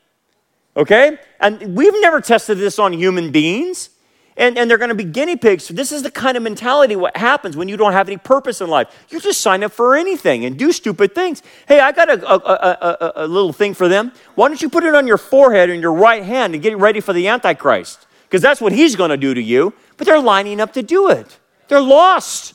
[0.77, 1.17] Okay?
[1.41, 3.89] And we've never tested this on human beings.
[4.37, 5.67] And, and they're going to be guinea pigs.
[5.67, 8.69] This is the kind of mentality what happens when you don't have any purpose in
[8.69, 8.87] life.
[9.09, 11.43] You just sign up for anything and do stupid things.
[11.67, 14.13] Hey, I got a, a, a, a little thing for them.
[14.35, 17.01] Why don't you put it on your forehead and your right hand and get ready
[17.01, 18.07] for the Antichrist?
[18.31, 19.73] Because that's what he's going to do to you.
[19.97, 21.37] But they're lining up to do it.
[21.67, 22.53] They're lost,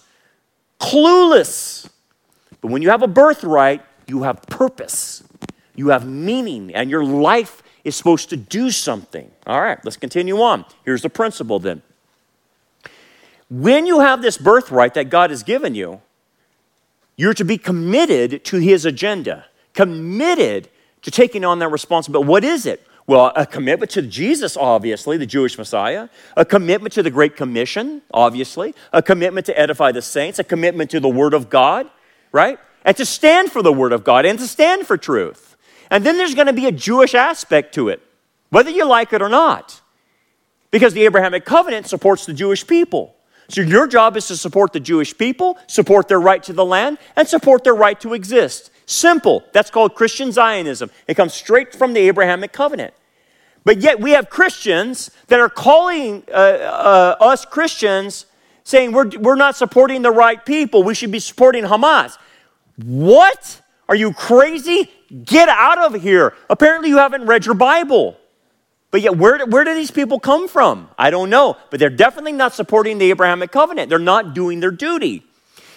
[0.81, 1.87] clueless.
[2.62, 5.23] But when you have a birthright, you have purpose,
[5.75, 9.31] you have meaning, and your life is supposed to do something.
[9.47, 10.65] All right, let's continue on.
[10.87, 11.83] Here's the principle then.
[13.51, 16.01] When you have this birthright that God has given you,
[17.17, 20.71] you're to be committed to His agenda, committed
[21.03, 22.29] to taking on that responsibility.
[22.29, 22.87] What is it?
[23.07, 28.03] Well, a commitment to Jesus, obviously, the Jewish Messiah, a commitment to the Great Commission,
[28.12, 31.88] obviously, a commitment to edify the saints, a commitment to the Word of God,
[32.33, 32.59] right?
[32.85, 35.57] And to stand for the Word of God and to stand for truth.
[35.88, 38.03] And then there's going to be a Jewish aspect to it,
[38.51, 39.81] whether you like it or not.
[40.73, 43.14] Because the Abrahamic covenant supports the Jewish people.
[43.49, 46.99] So your job is to support the Jewish people, support their right to the land,
[47.14, 48.73] and support their right to exist.
[48.87, 49.44] Simple.
[49.53, 50.90] That's called Christian Zionism.
[51.09, 52.94] It comes straight from the Abrahamic covenant.
[53.64, 58.27] But yet we have Christians that are calling uh, uh, us Christians
[58.62, 60.85] saying we're, we're not supporting the right people.
[60.85, 62.16] We should be supporting Hamas.
[62.77, 63.61] What?
[63.88, 64.90] Are you crazy?
[65.25, 66.35] Get out of here.
[66.49, 68.16] Apparently, you haven't read your Bible.
[68.92, 70.88] But yet, where, where do these people come from?
[70.96, 71.57] I don't know.
[71.70, 73.90] But they're definitely not supporting the Abrahamic covenant.
[73.90, 75.26] They're not doing their duty.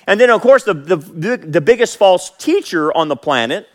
[0.10, 3.70] And then, of course, the, the, the biggest false teacher on the planet,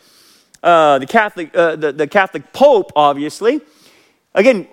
[0.65, 3.61] uh, the, Catholic, uh, the, the Catholic Pope, obviously.
[4.35, 4.67] Again,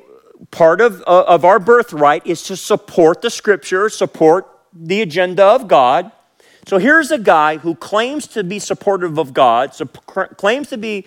[0.49, 5.67] part of, uh, of our birthright is to support the scripture, support the agenda of
[5.67, 6.11] God.
[6.65, 9.71] So here's a guy who claims to be supportive of God,
[10.37, 11.05] claims to be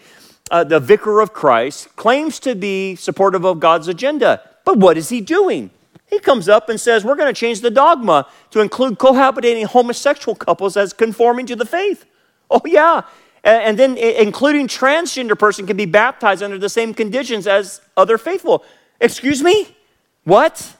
[0.53, 4.41] uh, the vicar of Christ, claims to be supportive of God's agenda.
[4.65, 5.71] But what is he doing?
[6.15, 10.37] He comes up and says, We're going to change the dogma to include cohabitating homosexual
[10.37, 12.05] couples as conforming to the faith.
[12.49, 13.03] Oh, yeah.
[13.43, 18.65] And, then including transgender person can be baptized under the same conditions as other faithful.
[19.01, 19.77] Excuse me?
[20.23, 20.77] What?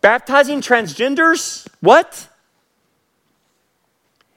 [0.00, 1.68] Baptizing transgenders?
[1.80, 2.28] What?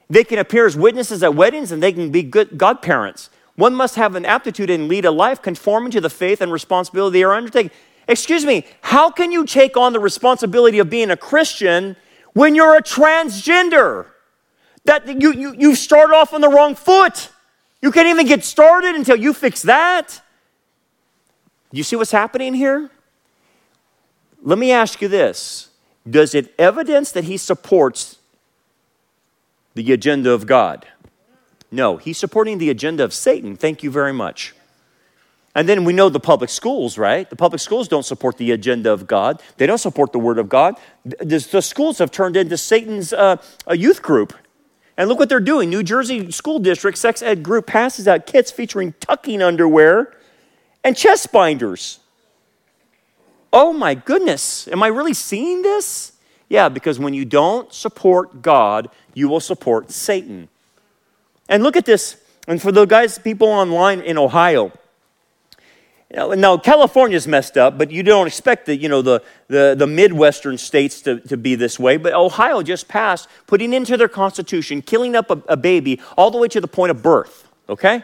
[0.08, 3.32] They can appear as witnesses at weddings and they can be good godparents.
[3.56, 7.20] One must have an aptitude and lead a life conforming to the faith and responsibility
[7.20, 7.72] they are undertaking.
[8.08, 11.96] Excuse me, how can you take on the responsibility of being a Christian
[12.34, 14.08] when you're a transgender?
[14.86, 17.30] That you, you, you start off on the wrong foot.
[17.82, 20.22] You can't even get started until you fix that.
[21.72, 22.90] You see what's happening here?
[24.42, 25.70] Let me ask you this
[26.08, 28.20] Does it evidence that he supports
[29.74, 30.86] the agenda of God?
[31.72, 33.58] No, he's supporting the agenda of Satan.
[33.58, 34.54] Thank you very much.
[35.56, 37.30] And then we know the public schools, right?
[37.30, 39.42] The public schools don't support the agenda of God.
[39.56, 40.76] They don't support the word of God.
[41.06, 43.38] The, the schools have turned into Satan's uh,
[43.72, 44.34] youth group.
[44.98, 45.70] And look what they're doing.
[45.70, 50.14] New Jersey School District sex ed group passes out kits featuring tucking underwear
[50.84, 52.00] and chest binders.
[53.52, 56.14] Oh my goodness, am I really seeing this?
[56.50, 60.50] Yeah, because when you don't support God, you will support Satan.
[61.48, 62.18] And look at this.
[62.48, 64.72] And for the guys, people online in Ohio,
[66.12, 70.58] now California's messed up, but you don't expect the, you know, the, the, the Midwestern
[70.58, 71.98] states to, to be this way.
[71.98, 76.38] But Ohio just passed putting into their constitution killing up a, a baby all the
[76.38, 77.48] way to the point of birth.
[77.68, 78.04] Okay?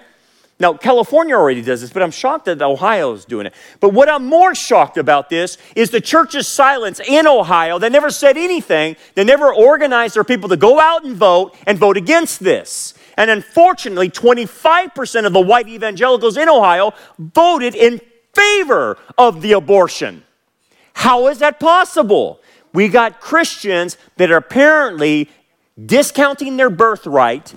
[0.62, 3.54] Now, California already does this, but I'm shocked that Ohio is doing it.
[3.80, 7.80] But what I'm more shocked about this is the church's silence in Ohio.
[7.80, 8.96] They never said anything.
[9.16, 12.94] They never organized their people to go out and vote and vote against this.
[13.18, 18.02] And unfortunately, 25% of the white evangelicals in Ohio voted in
[18.34, 20.24] favor of the abortion.
[20.94, 22.40] How is that possible?
[22.74, 25.30] We got Christians that are apparently
[25.84, 27.54] discounting their birthright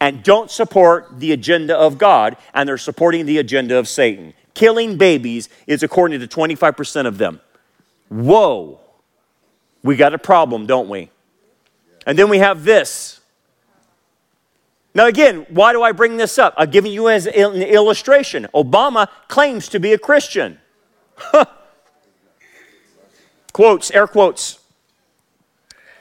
[0.00, 4.34] and don't support the agenda of God, and they're supporting the agenda of Satan.
[4.52, 7.40] Killing babies is according to 25% of them.
[8.08, 8.80] Whoa.
[9.82, 11.10] We got a problem, don't we?
[12.06, 13.13] And then we have this.
[14.94, 16.54] Now, again, why do I bring this up?
[16.56, 18.46] I'm giving you as an illustration.
[18.54, 20.60] Obama claims to be a Christian.
[23.52, 24.60] quotes, air quotes.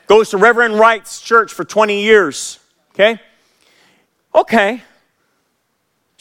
[0.05, 2.59] Goes to Reverend Wright's church for 20 years.
[2.91, 3.19] Okay?
[4.35, 4.83] Okay.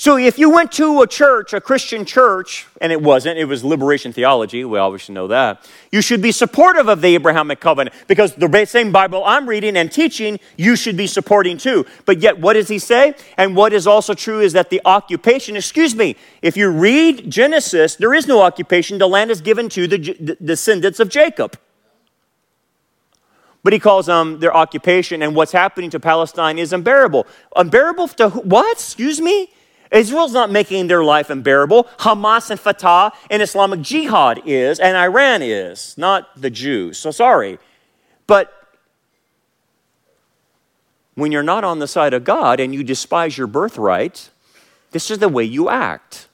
[0.02, 3.62] So if you went to a church, a Christian church, and it wasn't, it was
[3.62, 8.34] liberation theology, we obviously know that, you should be supportive of the Abrahamic covenant because
[8.34, 11.86] the same Bible I'm reading and teaching, you should be supporting too.
[12.04, 13.14] But yet, what does he say?
[13.38, 17.94] And what is also true is that the occupation, excuse me, if you read Genesis,
[17.94, 18.98] there is no occupation.
[18.98, 21.56] The land is given to the descendants of Jacob
[23.62, 27.28] but he calls them their occupation, and what's happening to Palestine is unbearable.
[27.54, 28.72] Unbearable to what?
[28.72, 29.50] Excuse me?
[29.92, 31.84] Israel's not making their life unbearable.
[31.98, 36.98] Hamas and Fatah and Islamic Jihad is, and Iran is, not the Jews.
[36.98, 37.58] So sorry.
[38.26, 38.52] But
[41.14, 44.30] when you're not on the side of God and you despise your birthright,
[44.92, 46.28] this is the way you act.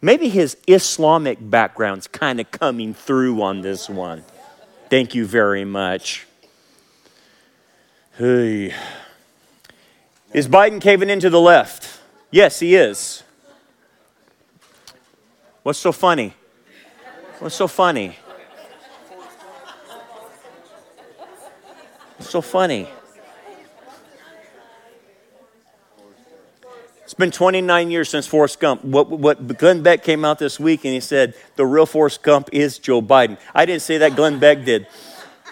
[0.00, 4.24] Maybe his Islamic background's kind of coming through on this one.
[4.88, 6.26] Thank you very much.
[8.18, 8.74] Hey.
[10.32, 12.01] Is Biden caving into the left?
[12.32, 13.22] Yes, he is.
[15.62, 16.34] What's so funny?
[17.38, 18.16] What's so funny?
[22.16, 22.88] What's so funny?
[27.04, 28.82] It's been 29 years since Forrest Gump.
[28.82, 32.48] What, what Glenn Beck came out this week and he said, the real Forrest Gump
[32.50, 33.38] is Joe Biden.
[33.54, 34.86] I didn't say that, Glenn Beck did.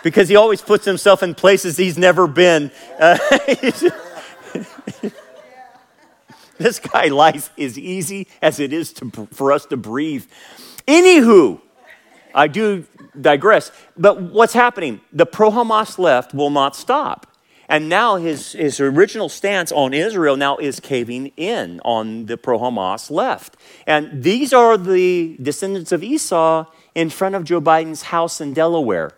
[0.02, 2.70] Because he always puts himself in places he's never been.
[2.98, 3.18] Uh,
[6.64, 10.26] this guy lies as easy as it is to, for us to breathe.
[10.86, 11.58] Anywho,
[12.34, 12.84] I do
[13.18, 13.72] digress.
[13.96, 15.00] But what's happening?
[15.10, 17.26] The pro Hamas left will not stop.
[17.66, 22.58] And now his, his original stance on Israel now is caving in on the pro
[22.58, 23.56] Hamas left.
[23.86, 29.12] And these are the descendants of Esau in front of Joe Biden's house in Delaware.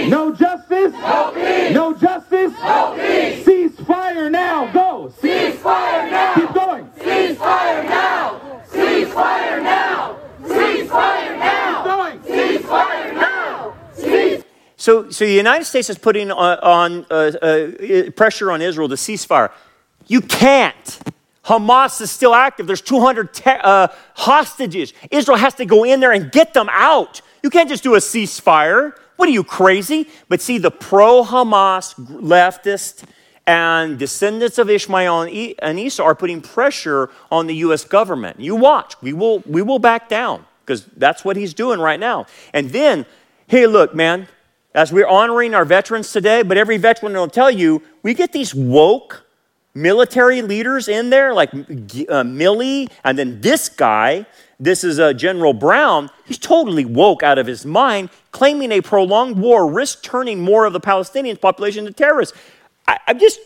[0.00, 0.10] Help me!
[0.10, 0.94] No justice?
[0.94, 1.70] Help me!
[1.70, 2.54] No justice?
[2.54, 3.42] Help me!
[3.44, 4.72] Cease fire now!
[4.72, 5.12] Go!
[5.20, 6.34] Cease fire now!
[6.34, 6.90] Keep going!
[7.02, 8.62] Cease fire now!
[8.68, 10.16] Cease fire now!
[10.46, 11.82] Cease fire now!
[11.82, 12.22] Keep going!
[12.22, 13.74] Cease fire now!
[13.94, 14.44] Cease
[14.76, 18.96] So, so the United States is putting on, on uh, uh, pressure on Israel to
[18.96, 19.50] cease fire.
[20.06, 21.00] You can't.
[21.44, 22.66] Hamas is still active.
[22.66, 24.92] There's 200 te- uh, hostages.
[25.10, 27.22] Israel has to go in there and get them out.
[27.42, 28.94] You can't just do a ceasefire.
[29.20, 30.08] What are you, crazy?
[30.30, 33.04] But see, the pro Hamas leftist
[33.46, 37.84] and descendants of Ishmael and Esau are putting pressure on the U.S.
[37.84, 38.40] government.
[38.40, 38.94] You watch.
[39.02, 42.24] We will, we will back down because that's what he's doing right now.
[42.54, 43.04] And then,
[43.46, 44.26] hey, look, man,
[44.74, 48.54] as we're honoring our veterans today, but every veteran will tell you, we get these
[48.54, 49.26] woke
[49.74, 54.26] military leaders in there, like uh, Milley, and then this guy.
[54.58, 56.10] This is uh, General Brown.
[56.26, 60.74] He's totally woke out of his mind, claiming a prolonged war risks turning more of
[60.74, 62.36] the Palestinian population to terrorists.
[62.86, 63.40] I, I'm just,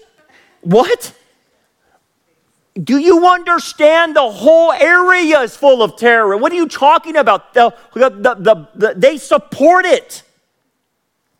[0.62, 1.16] what?
[2.82, 6.36] Do you understand the whole area is full of terror?
[6.36, 7.54] What are you talking about?
[7.54, 10.24] The, the, the, the, they support it.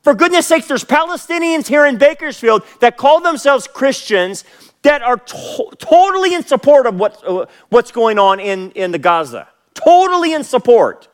[0.02, 4.44] For goodness sakes, there's Palestinians here in Bakersfield that call themselves Christians
[4.84, 8.98] that are to- totally in support of what, uh, what's going on in, in the
[8.98, 9.48] Gaza.
[9.74, 11.08] Totally in support.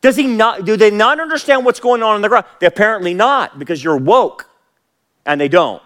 [0.00, 2.46] Does he not, do they not understand what's going on on the ground?
[2.60, 4.50] They apparently not, because you're woke.
[5.24, 5.82] And they don't.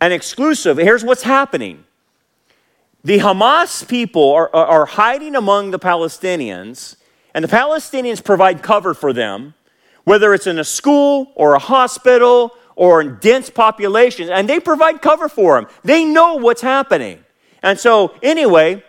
[0.00, 1.84] And exclusive, here's what's happening.
[3.04, 6.96] The Hamas people are, are hiding among the Palestinians,
[7.34, 9.54] and the Palestinians provide cover for them
[10.06, 15.02] whether it's in a school or a hospital or in dense populations, and they provide
[15.02, 15.68] cover for them.
[15.82, 17.24] They know what's happening.
[17.62, 18.84] And so, anyway,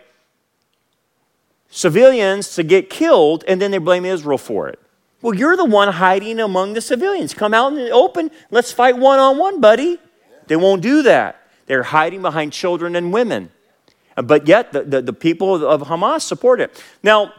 [1.70, 4.78] civilians to get killed, and then they blame Israel for it.
[5.22, 7.34] Well, you're the one hiding among the civilians.
[7.34, 8.30] Come out in the open.
[8.50, 9.98] Let's fight one on one, buddy.
[10.46, 11.42] They won't do that.
[11.66, 13.50] They're hiding behind children and women.
[14.16, 16.82] Uh, but yet, the, the, the people of Hamas support it.
[17.02, 17.32] Now,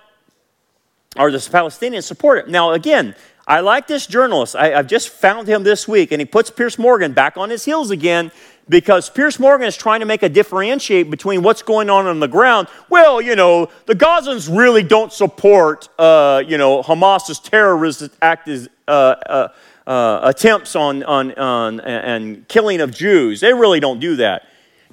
[1.15, 2.49] or the Palestinians support it.
[2.49, 3.15] Now, again,
[3.49, 4.55] I like this journalist.
[4.55, 7.65] I, have just found him this week, and he puts Piers Morgan back on his
[7.65, 8.31] heels again
[8.69, 12.27] because Piers Morgan is trying to make a differentiate between what's going on on the
[12.27, 12.67] ground.
[12.89, 18.91] Well, you know, the Gazans really don't support, uh, you know, Hamas's terrorist act uh,
[18.91, 19.47] uh,
[19.87, 23.39] uh, attempts on, on, on and killing of Jews.
[23.41, 24.43] They really don't do that.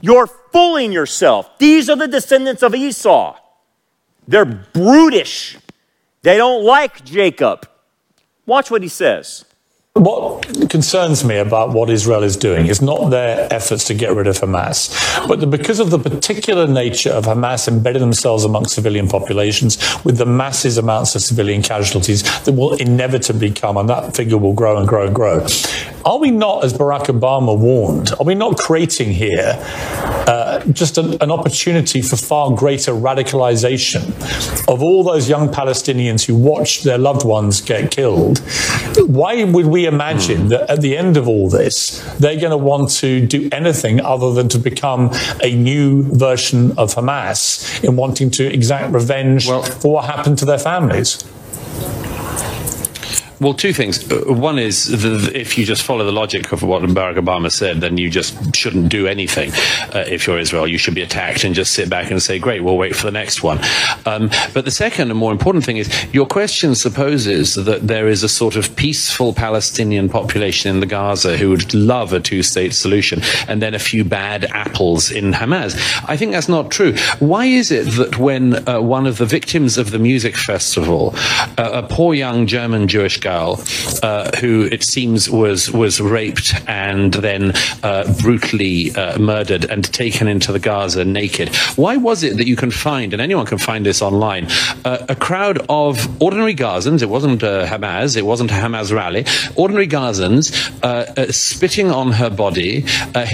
[0.01, 1.59] You're fooling yourself.
[1.59, 3.37] These are the descendants of Esau.
[4.27, 5.59] They're brutish.
[6.23, 7.69] They don't like Jacob.
[8.47, 9.45] Watch what he says.
[9.95, 14.27] What concerns me about what Israel is doing is not their efforts to get rid
[14.27, 14.95] of Hamas,
[15.27, 20.19] but the, because of the particular nature of Hamas embedding themselves among civilian populations with
[20.19, 24.77] the massive amounts of civilian casualties that will inevitably come, and that figure will grow
[24.77, 25.47] and grow and grow.
[26.05, 29.55] Are we not, as Barack Obama warned, are we not creating here
[30.29, 34.07] uh, just an, an opportunity for far greater radicalization
[34.69, 38.39] of all those young Palestinians who watched their loved ones get killed?
[39.07, 40.49] Why would we imagine hmm.
[40.49, 44.33] that at the end of all this, they're going to want to do anything other
[44.33, 45.11] than to become
[45.43, 50.45] a new version of Hamas in wanting to exact revenge well, for what happened to
[50.45, 51.25] their families?
[53.39, 54.11] Well, two things.
[54.11, 57.99] Uh, one is if you just follow the logic of what Barack Obama said, then
[57.99, 59.53] you just shouldn't do anything.
[59.95, 62.65] Uh, if you're Israel, you should be attacked and just sit back and say, "Great,
[62.65, 63.59] we'll wait for the next one."
[64.07, 68.23] Um, but the second and more important thing is your question supposes that there is
[68.23, 73.21] a sort of peaceful Palestinian population in the Gaza who would love a two-state solution,
[73.49, 75.77] and then a few bad apples in Hamas.
[76.09, 76.95] I think that's not true.
[77.19, 81.15] Why is it that when uh, one of the victims of the music festival,
[81.59, 83.61] uh, a poor young German Jewish girl
[84.03, 87.53] uh, who it seems was was raped and then
[87.83, 91.49] uh, brutally uh, murdered and taken into the Gaza naked.
[91.77, 94.47] Why was it that you can find, and anyone can find this online,
[94.85, 97.03] uh, a crowd of ordinary Gazans?
[97.03, 99.25] It wasn't uh, Hamas, it wasn't a Hamas rally.
[99.57, 100.45] Ordinary Gazans
[101.33, 102.85] spitting on her body,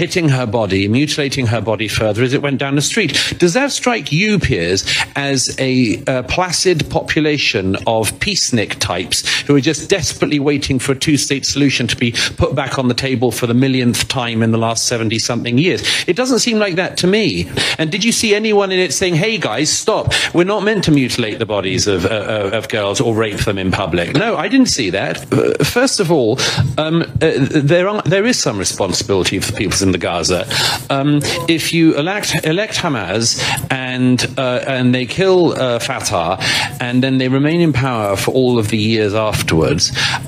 [0.01, 3.11] hitting her body, mutilating her body further as it went down the street.
[3.37, 4.81] Does that strike you, Piers,
[5.15, 11.17] as a placid population of peacenik types who are just desperately waiting for a two
[11.17, 14.57] state solution to be put back on the table for the millionth time in the
[14.57, 15.83] last 70 something years.
[16.07, 17.49] It doesn't seem like that to me.
[17.77, 20.91] And did you see anyone in it saying, hey guys, stop, we're not meant to
[20.91, 24.15] mutilate the bodies of, uh, of girls or rape them in public?
[24.15, 25.31] No, I didn't see that.
[25.33, 26.39] Uh, first of all,
[26.77, 30.47] um, uh, there, are, there is some responsibility for the peoples in the Gaza.
[30.89, 36.37] Um, if you elect, elect Hamas and, uh, and they kill uh, Fatah
[36.79, 39.72] and then they remain in power for all of the years afterwards,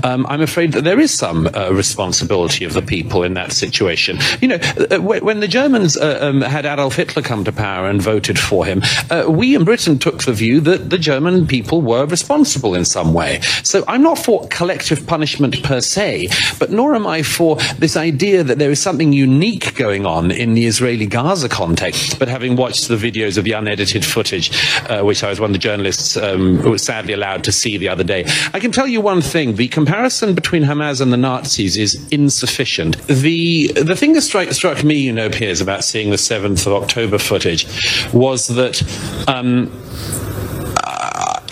[0.04, 4.18] um, I'm afraid that there is some uh, responsibility of the people in that situation.
[4.42, 4.60] You know,
[4.92, 8.66] uh, when the Germans uh, um, had Adolf Hitler come to power and voted for
[8.66, 12.86] him, uh, we in Britain took the view that the German people were responsible in
[12.86, 13.42] some way.
[13.64, 16.30] So I'm not for collective punishment per se,
[16.60, 20.54] but nor am I for this idea that there is something unique going on in
[20.54, 22.20] the Israeli Gaza context.
[22.20, 24.48] But having watched the videos of the unedited footage,
[24.90, 27.78] uh, which I was one of the journalists um, who was sadly allowed to see
[27.78, 31.18] the other day, I can tell you one thing: the comparison between Hamas and the
[31.18, 32.98] Nazis is insufficient.
[33.08, 36.74] The the thing that struck, struck me, you know, Piers, about seeing the seventh of
[36.74, 37.68] October footage
[38.14, 38.82] was that.
[39.28, 39.72] Um,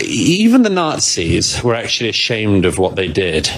[0.06, 3.48] even the Nazis were actually ashamed of what they did.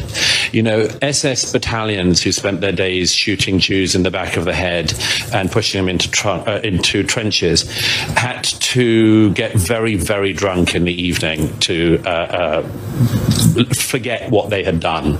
[0.57, 4.55] You know, SS battalions who spent their days shooting Jews in the back of the
[4.55, 4.95] head
[5.31, 7.71] and pushing them into, uh, into trenches
[8.17, 14.65] had to get very, very drunk in the evening to uh, uh, forget what they
[14.65, 15.19] had done.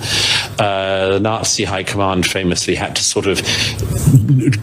[0.59, 3.43] Uh, the Nazi high command famously had to sort of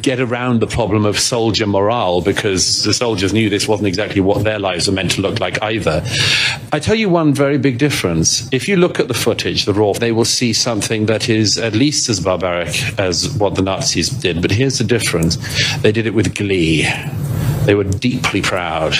[0.01, 4.43] get around the problem of soldier morale because the soldiers knew this wasn't exactly what
[4.43, 6.03] their lives were meant to look like either.
[6.71, 8.51] I tell you one very big difference.
[8.51, 11.73] If you look at the footage, the raw, they will see something that is at
[11.73, 14.41] least as barbaric as what the Nazis did.
[14.41, 15.37] But here's the difference
[15.81, 16.87] they did it with glee.
[17.65, 18.93] They were deeply proud.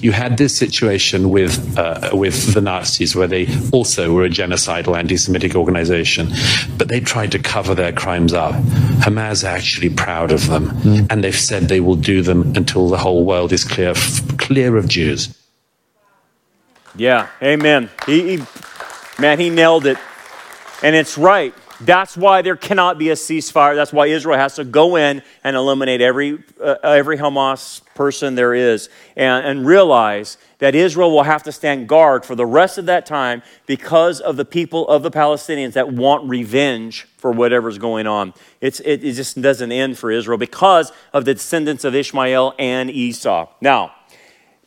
[0.00, 4.96] You had this situation with uh, with the Nazis, where they also were a genocidal
[4.98, 6.28] anti-Semitic organization,
[6.76, 8.54] but they tried to cover their crimes up.
[9.04, 11.06] Hamas are actually proud of them, mm.
[11.10, 13.94] and they've said they will do them until the whole world is clear
[14.36, 15.32] clear of Jews.
[16.96, 17.88] Yeah, amen.
[18.06, 18.44] He, he,
[19.20, 19.98] man, he nailed it.
[20.82, 21.54] And it's right.
[21.80, 23.76] That's why there cannot be a ceasefire.
[23.76, 28.52] That's why Israel has to go in and eliminate every, uh, every Hamas person there
[28.52, 32.86] is and, and realize that Israel will have to stand guard for the rest of
[32.86, 38.08] that time because of the people of the Palestinians that want revenge for whatever's going
[38.08, 38.34] on.
[38.60, 42.90] It's, it, it just doesn't end for Israel because of the descendants of Ishmael and
[42.90, 43.48] Esau.
[43.60, 43.94] Now,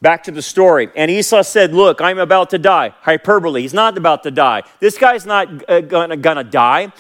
[0.02, 0.90] Back to the story.
[0.96, 2.94] And Esau said, Look, I'm about to die.
[3.02, 3.62] Hyperbole.
[3.62, 4.64] He's not about to die.
[4.80, 6.92] This guy's not uh, gonna, gonna die.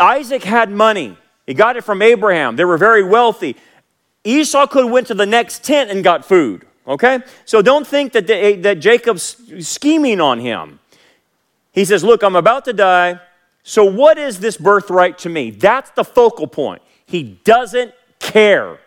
[0.00, 1.18] Isaac had money.
[1.46, 2.56] He got it from Abraham.
[2.56, 3.56] They were very wealthy.
[4.24, 6.66] Esau could have went to the next tent and got food.
[6.86, 7.20] Okay?
[7.44, 10.80] So don't think that, the, that Jacob's scheming on him.
[11.72, 13.20] He says, Look, I'm about to die.
[13.62, 15.50] So what is this birthright to me?
[15.50, 16.82] That's the focal point.
[17.04, 18.78] He doesn't care.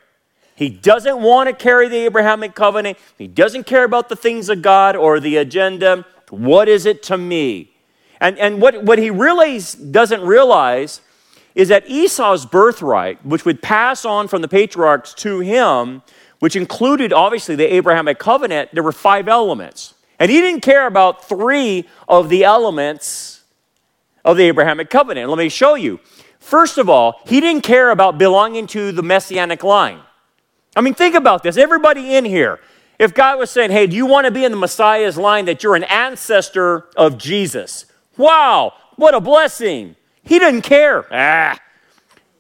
[0.58, 2.98] He doesn't want to carry the Abrahamic covenant.
[3.16, 6.04] He doesn't care about the things of God or the agenda.
[6.32, 7.76] What is it to me?
[8.20, 11.02] And, and what, what he really doesn't realize
[11.54, 16.02] is that Esau's birthright, which would pass on from the patriarchs to him,
[16.40, 19.94] which included obviously the Abrahamic covenant, there were five elements.
[20.18, 23.44] And he didn't care about three of the elements
[24.26, 25.30] of the Abrahamic covenant.
[25.30, 26.00] Let me show you.
[26.40, 30.00] First of all, he didn't care about belonging to the messianic line.
[30.78, 31.58] I mean, think about this.
[31.58, 32.60] Everybody in here,
[33.00, 35.64] if God was saying, hey, do you want to be in the Messiah's line that
[35.64, 37.88] you're an ancestor of Jesus?
[38.16, 39.96] Wow, what a blessing.
[40.22, 41.08] He didn't care.
[41.12, 41.60] Ah.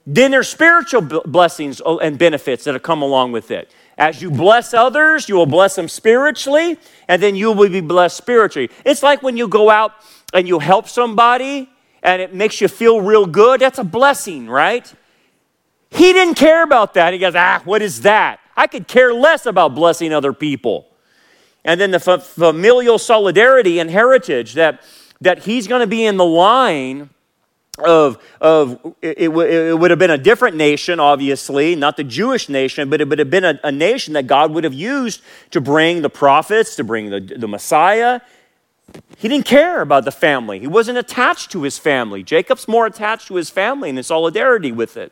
[0.05, 3.73] Then there's spiritual blessings oh, and benefits that have come along with it.
[3.97, 6.77] As you bless others, you will bless them spiritually,
[7.07, 8.69] and then you will be blessed spiritually.
[8.85, 9.93] It's like when you go out
[10.31, 11.69] and you help somebody
[12.03, 13.61] and it makes you feel real good.
[13.61, 14.93] That's a blessing, right?
[15.89, 17.13] He didn't care about that.
[17.13, 18.39] He goes, ah, what is that?
[18.55, 20.87] I could care less about blessing other people.
[21.63, 24.81] And then the f- familial solidarity and heritage that,
[25.21, 27.09] that he's going to be in the line
[27.77, 32.49] of, of it, it, it, would have been a different nation, obviously, not the Jewish
[32.49, 35.21] nation, but it would have been a, a nation that God would have used
[35.51, 38.21] to bring the prophets, to bring the, the Messiah.
[39.17, 40.59] He didn't care about the family.
[40.59, 42.23] He wasn't attached to his family.
[42.23, 45.11] Jacob's more attached to his family and in solidarity with it.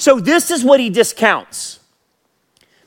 [0.00, 1.78] So, this is what he discounts.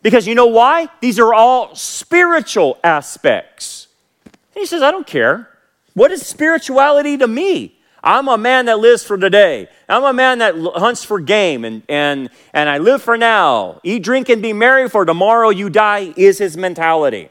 [0.02, 0.90] Because you know why?
[1.00, 3.88] These are all spiritual aspects.
[4.26, 5.48] And he says, I don't care.
[5.94, 7.78] What is spirituality to me?
[8.04, 9.70] I'm a man that lives for today.
[9.88, 13.80] I'm a man that hunts for game and, and, and I live for now.
[13.84, 17.30] Eat, drink, and be merry, for tomorrow you die, is his mentality.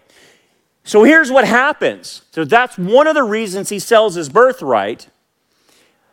[0.84, 2.22] So here's what happens.
[2.30, 5.08] So that's one of the reasons he sells his birthright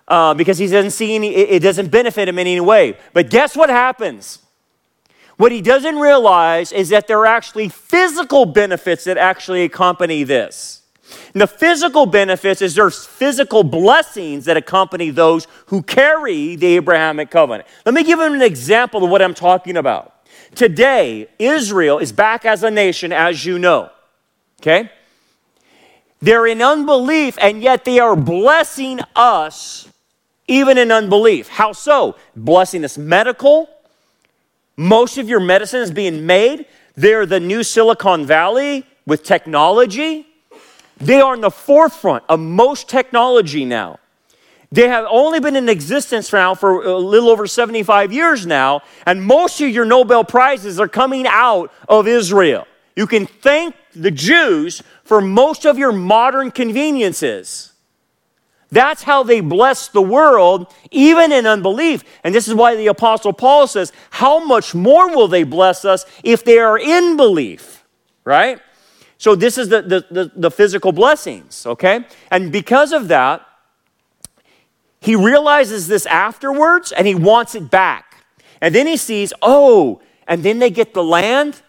[0.09, 2.97] uh, because he doesn't see any, it doesn't benefit him in any way.
[3.13, 4.39] But guess what happens?
[5.37, 10.81] What he doesn't realize is that there are actually physical benefits that actually accompany this.
[11.33, 17.31] And the physical benefits is there's physical blessings that accompany those who carry the Abrahamic
[17.31, 17.67] covenant.
[17.85, 20.13] Let me give him an example of what I'm talking about.
[20.55, 23.91] Today, Israel is back as a nation, as you know.
[24.61, 24.91] Okay?
[26.21, 29.87] They're in unbelief, and yet they are blessing us
[30.49, 31.47] even in unbelief.
[31.47, 32.15] How so?
[32.35, 33.69] Blessing us medical.
[34.75, 36.65] Most of your medicine is being made.
[36.95, 40.27] They're the new Silicon Valley with technology.
[40.97, 43.99] They are in the forefront of most technology now.
[44.71, 49.23] They have only been in existence now for a little over 75 years now, and
[49.23, 52.67] most of your Nobel Prizes are coming out of Israel.
[52.95, 57.68] You can thank the Jews for most of your modern conveniences.
[58.71, 62.03] That's how they bless the world, even in unbelief.
[62.23, 66.05] And this is why the Apostle Paul says, How much more will they bless us
[66.23, 67.83] if they are in belief?
[68.23, 68.59] Right?
[69.17, 72.05] So, this is the, the, the, the physical blessings, okay?
[72.31, 73.45] And because of that,
[75.01, 78.23] he realizes this afterwards and he wants it back.
[78.61, 81.61] And then he sees, oh, and then they get the land?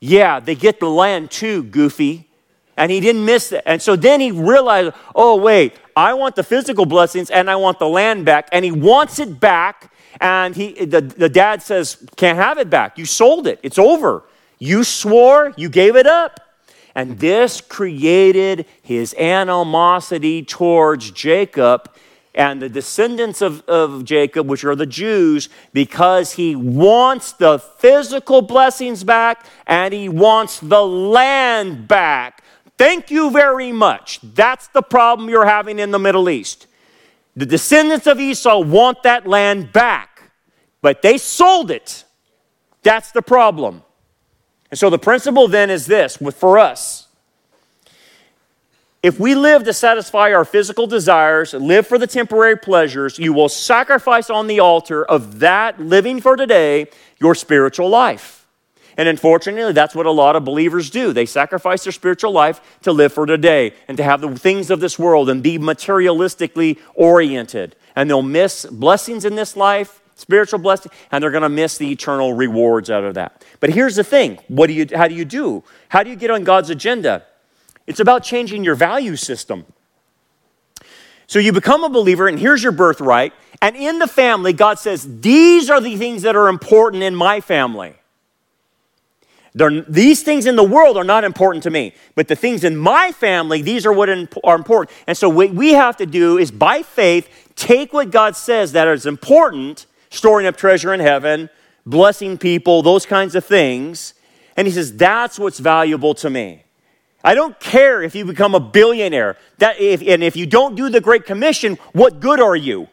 [0.00, 2.28] Yeah, they get the land too, goofy.
[2.76, 3.62] And he didn't miss it.
[3.66, 7.78] And so then he realized, oh, wait, I want the physical blessings and I want
[7.78, 8.48] the land back.
[8.52, 9.90] And he wants it back.
[10.20, 12.98] And he, the, the dad says, can't have it back.
[12.98, 13.58] You sold it.
[13.62, 14.22] It's over.
[14.58, 16.40] You swore, you gave it up.
[16.94, 21.90] And this created his animosity towards Jacob
[22.34, 28.42] and the descendants of, of Jacob, which are the Jews, because he wants the physical
[28.42, 32.42] blessings back and he wants the land back.
[32.78, 34.20] Thank you very much.
[34.22, 36.66] That's the problem you're having in the Middle East.
[37.34, 40.30] The descendants of Esau want that land back,
[40.82, 42.04] but they sold it.
[42.82, 43.82] That's the problem.
[44.70, 47.06] And so the principle then is this for us
[49.06, 53.48] if we live to satisfy our physical desires, live for the temporary pleasures, you will
[53.48, 56.88] sacrifice on the altar of that living for today
[57.20, 58.35] your spiritual life.
[58.96, 61.12] And unfortunately, that's what a lot of believers do.
[61.12, 64.80] They sacrifice their spiritual life to live for today and to have the things of
[64.80, 67.76] this world and be materialistically oriented.
[67.94, 71.90] And they'll miss blessings in this life, spiritual blessings, and they're going to miss the
[71.92, 73.44] eternal rewards out of that.
[73.60, 75.62] But here's the thing what do you, how do you do?
[75.90, 77.24] How do you get on God's agenda?
[77.86, 79.66] It's about changing your value system.
[81.26, 83.32] So you become a believer, and here's your birthright.
[83.60, 87.40] And in the family, God says, These are the things that are important in my
[87.40, 87.96] family.
[89.56, 92.76] They're, these things in the world are not important to me, but the things in
[92.76, 94.94] my family, these are what are important.
[95.06, 98.86] And so, what we have to do is by faith take what God says that
[98.86, 101.48] is important, storing up treasure in heaven,
[101.86, 104.12] blessing people, those kinds of things.
[104.58, 106.64] And He says, That's what's valuable to me.
[107.24, 109.38] I don't care if you become a billionaire.
[109.56, 112.88] That if, and if you don't do the Great Commission, what good are you?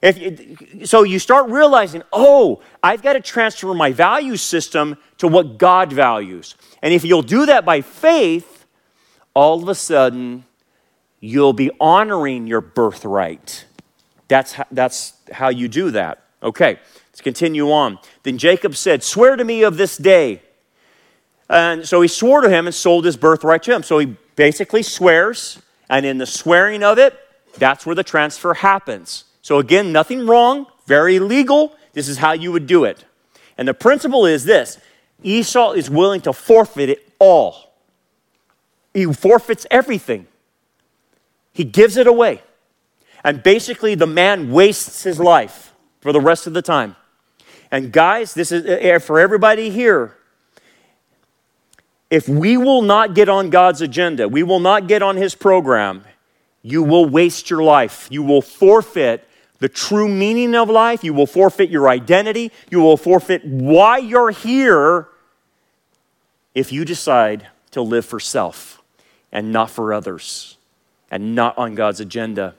[0.00, 5.58] If, so you start realizing, oh, I've got to transfer my value system to what
[5.58, 6.54] God values.
[6.82, 8.66] And if you'll do that by faith,
[9.34, 10.44] all of a sudden,
[11.20, 13.64] you'll be honoring your birthright.
[14.28, 16.22] That's how, that's how you do that.
[16.42, 16.78] Okay,
[17.10, 17.98] let's continue on.
[18.22, 20.42] Then Jacob said, Swear to me of this day
[21.48, 23.82] and so he swore to him and sold his birthright to him.
[23.82, 27.18] So he basically swears, and in the swearing of it,
[27.56, 29.24] that's where the transfer happens.
[29.48, 31.74] So again, nothing wrong, very legal.
[31.94, 33.06] This is how you would do it.
[33.56, 34.78] And the principle is this
[35.22, 37.72] Esau is willing to forfeit it all.
[38.92, 40.26] He forfeits everything,
[41.54, 42.42] he gives it away.
[43.24, 45.72] And basically, the man wastes his life
[46.02, 46.94] for the rest of the time.
[47.70, 50.14] And guys, this is eh, for everybody here
[52.10, 56.04] if we will not get on God's agenda, we will not get on His program,
[56.60, 58.08] you will waste your life.
[58.10, 59.24] You will forfeit
[59.58, 61.02] the true meaning of life.
[61.02, 62.52] You will forfeit your identity.
[62.70, 65.08] You will forfeit why you're here
[66.54, 68.82] if you decide to live for self
[69.32, 70.56] and not for others
[71.10, 72.54] and not on God's agenda.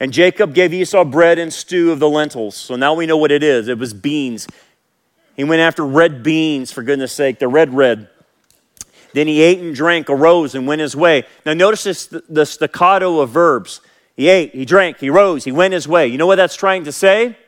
[0.00, 2.56] And Jacob gave Esau bread and stew of the lentils.
[2.56, 3.68] So now we know what it is.
[3.68, 4.46] It was beans.
[5.36, 7.38] He went after red beans, for goodness sake.
[7.38, 8.08] They're red, red.
[9.12, 11.24] Then he ate and drank, arose, and went his way.
[11.46, 13.80] Now, notice this, the staccato of verbs.
[14.18, 16.08] He ate, he drank, he rose, he went his way.
[16.08, 17.38] You know what that's trying to say?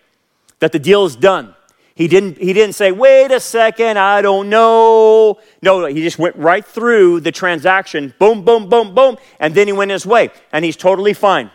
[0.61, 1.57] That the deal is done.
[1.97, 5.41] He didn't, he didn't say, wait a second, I don't know.
[5.63, 9.73] No, he just went right through the transaction, boom, boom, boom, boom, and then he
[9.73, 10.31] went his way.
[10.53, 11.51] And he's totally fine.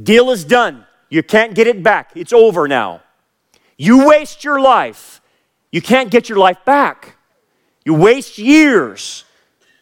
[0.00, 0.86] Deal is done.
[1.08, 2.12] You can't get it back.
[2.14, 3.02] It's over now.
[3.76, 5.20] You waste your life.
[5.72, 7.16] You can't get your life back.
[7.84, 9.24] You waste years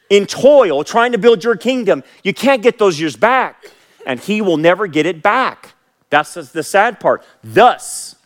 [0.08, 2.02] in toil trying to build your kingdom.
[2.24, 3.66] You can't get those years back,
[4.08, 5.74] and he will never get it back.
[6.10, 7.22] That's the sad part.
[7.44, 8.16] Thus,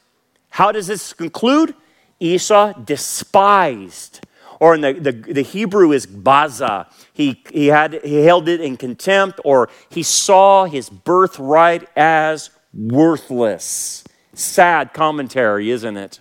[0.48, 1.74] how does this conclude?
[2.20, 4.24] Esau despised
[4.60, 6.86] or in the, the, the Hebrew is baza.
[7.12, 14.04] He, he, had, he held it in contempt, or he saw his birthright as worthless.
[14.34, 16.20] Sad commentary, isn't it?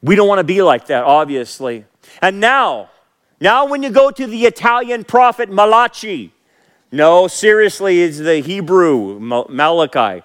[0.00, 1.84] We don't want to be like that, obviously.
[2.22, 2.88] And now,
[3.38, 6.32] now when you go to the Italian prophet Malachi,
[6.92, 10.22] no, seriously, it's the Hebrew Malachi.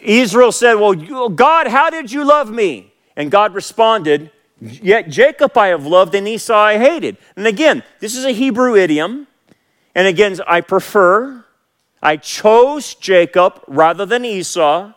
[0.00, 2.92] Israel said, Well, God, how did you love me?
[3.16, 7.16] And God responded, Yet Jacob I have loved and Esau I hated.
[7.34, 9.26] And again, this is a Hebrew idiom.
[9.96, 11.44] And again, I prefer,
[12.00, 14.92] I chose Jacob rather than Esau.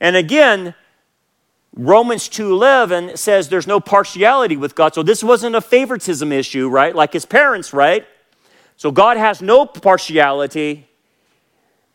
[0.00, 0.74] And again,
[1.74, 4.94] Romans 2:11 says there's no partiality with God.
[4.94, 6.94] So this wasn't a favoritism issue, right?
[6.94, 8.06] Like his parents, right?
[8.76, 10.88] So God has no partiality.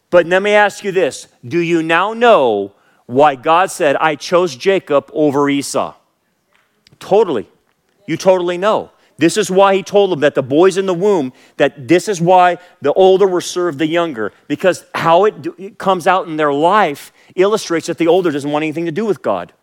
[0.09, 2.73] But let me ask you this Do you now know
[3.05, 5.93] why God said, I chose Jacob over Esau?
[6.99, 7.47] Totally.
[8.07, 8.91] You totally know.
[9.17, 12.21] This is why he told them that the boys in the womb, that this is
[12.21, 16.53] why the older were served the younger, because how it, it comes out in their
[16.53, 19.53] life illustrates that the older doesn't want anything to do with God.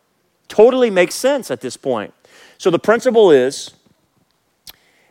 [0.48, 2.12] Totally makes sense at this point.
[2.58, 3.72] So the principle is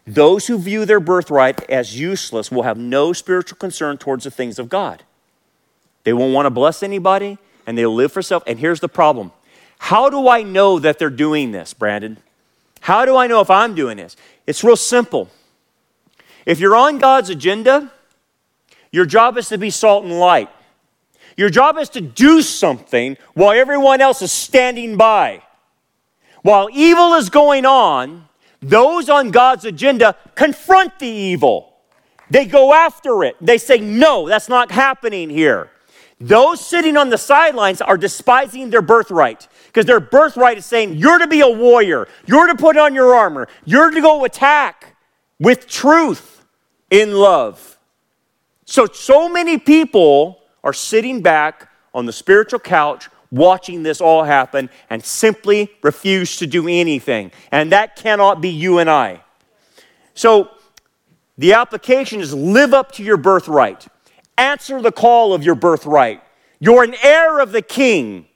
[0.05, 4.59] those who view their birthright as useless will have no spiritual concern towards the things
[4.59, 5.03] of God.
[6.03, 8.43] They won't want to bless anybody and they live for self.
[8.45, 9.31] And here's the problem
[9.79, 12.17] How do I know that they're doing this, Brandon?
[12.81, 14.17] How do I know if I'm doing this?
[14.45, 15.29] It's real simple.
[16.45, 17.89] If you're on God's agenda,
[18.91, 20.49] your job is to be salt and light.
[21.37, 25.41] Your job is to do something while everyone else is standing by.
[26.41, 28.27] While evil is going on,
[28.61, 31.73] those on God's agenda confront the evil.
[32.29, 33.35] They go after it.
[33.41, 35.69] They say, No, that's not happening here.
[36.19, 41.19] Those sitting on the sidelines are despising their birthright because their birthright is saying, You're
[41.19, 42.07] to be a warrior.
[42.25, 43.47] You're to put on your armor.
[43.65, 44.95] You're to go attack
[45.39, 46.45] with truth
[46.89, 47.77] in love.
[48.65, 54.69] So, so many people are sitting back on the spiritual couch watching this all happen
[54.89, 57.31] and simply refuse to do anything.
[57.51, 59.21] And that cannot be you and I.
[60.13, 60.51] So,
[61.35, 63.87] the application is live up to your birthright.
[64.37, 66.21] Answer the call of your birthright.
[66.59, 68.27] You're an heir of the king.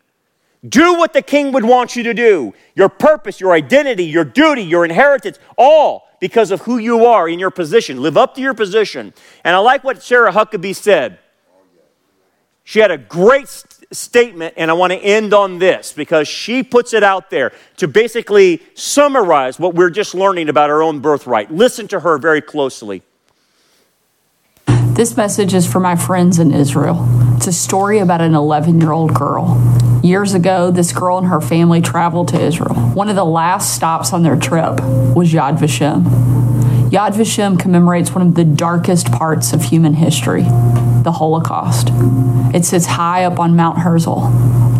[0.67, 2.53] Do what the king would want you to do.
[2.75, 7.37] Your purpose, your identity, your duty, your inheritance, all because of who you are in
[7.37, 8.01] your position.
[8.01, 9.13] Live up to your position.
[9.43, 11.19] And I like what Sarah Huckabee said.
[12.67, 16.63] She had a great st- statement, and I want to end on this because she
[16.63, 21.49] puts it out there to basically summarize what we're just learning about our own birthright.
[21.49, 23.03] Listen to her very closely.
[24.65, 27.07] This message is for my friends in Israel.
[27.37, 29.55] It's a story about an 11 year old girl.
[30.03, 32.75] Years ago, this girl and her family traveled to Israel.
[32.75, 34.81] One of the last stops on their trip
[35.15, 36.03] was Yad Vashem.
[36.89, 40.45] Yad Vashem commemorates one of the darkest parts of human history
[41.07, 41.87] the Holocaust.
[42.53, 44.19] It sits high up on Mount Herzl,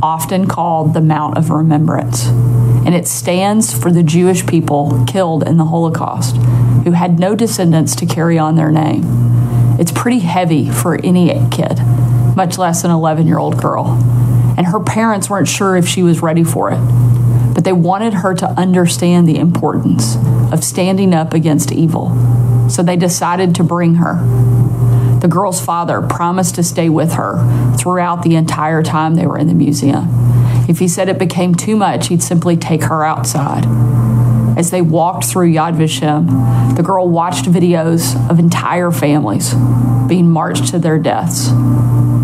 [0.04, 5.56] often called the Mount of Remembrance, and it stands for the Jewish people killed in
[5.56, 6.36] the Holocaust
[6.84, 9.04] who had no descendants to carry on their name.
[9.80, 11.80] It's pretty heavy for any kid,
[12.36, 13.86] much less an 11 year old girl.
[14.58, 18.34] And her parents weren't sure if she was ready for it, but they wanted her
[18.34, 20.18] to understand the importance
[20.52, 22.10] of standing up against evil.
[22.70, 24.57] So they decided to bring her.
[25.22, 29.48] The girl's father promised to stay with her throughout the entire time they were in
[29.48, 30.08] the museum.
[30.70, 33.66] If he said it became too much, he'd simply take her outside.
[34.58, 39.54] As they walked through Yad Vashem, the girl watched videos of entire families
[40.08, 41.52] being marched to their deaths.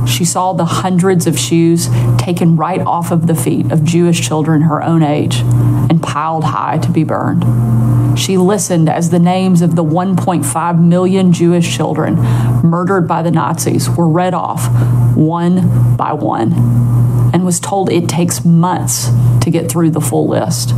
[0.08, 4.64] She saw the hundreds of shoes taken right off of the feet of Jewish children
[4.64, 7.44] her own age and piled high to be burned.
[8.18, 12.16] She listened as the names of the 1.5 million Jewish children
[12.64, 14.70] murdered by the Nazis were read off
[15.16, 16.53] one by one
[17.34, 19.09] and was told it takes months
[19.41, 20.70] to get through the full list.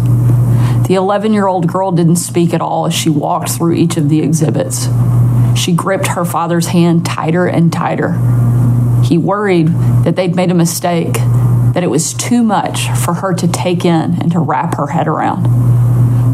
[0.87, 4.09] The 11 year old girl didn't speak at all as she walked through each of
[4.09, 4.87] the exhibits.
[5.55, 8.13] She gripped her father's hand tighter and tighter.
[9.03, 9.67] He worried
[10.03, 14.15] that they'd made a mistake, that it was too much for her to take in
[14.21, 15.45] and to wrap her head around.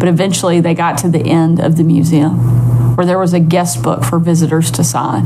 [0.01, 3.83] But eventually they got to the end of the museum where there was a guest
[3.83, 5.25] book for visitors to sign.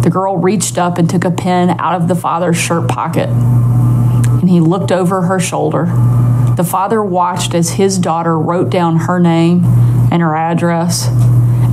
[0.00, 3.28] The girl reached up and took a pen out of the father's shirt pocket.
[3.28, 5.84] And he looked over her shoulder.
[6.56, 9.62] The father watched as his daughter wrote down her name
[10.10, 11.08] and her address.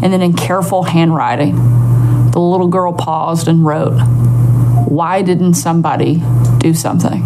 [0.04, 1.56] And then, in careful handwriting,
[2.32, 3.98] the little girl paused and wrote,
[4.90, 6.22] Why didn't somebody
[6.58, 7.24] do something?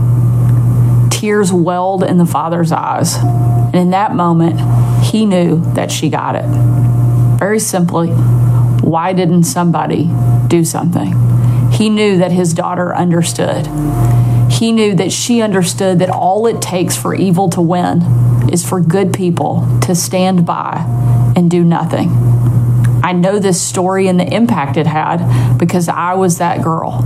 [1.10, 4.60] Tears welled in the father's eyes And in that moment,
[5.14, 6.44] he knew that she got it.
[7.38, 10.10] Very simply, why didn't somebody
[10.48, 11.14] do something?
[11.72, 13.68] He knew that his daughter understood.
[14.52, 18.02] He knew that she understood that all it takes for evil to win
[18.52, 20.84] is for good people to stand by
[21.36, 22.10] and do nothing.
[23.04, 27.02] I know this story and the impact it had because I was that girl.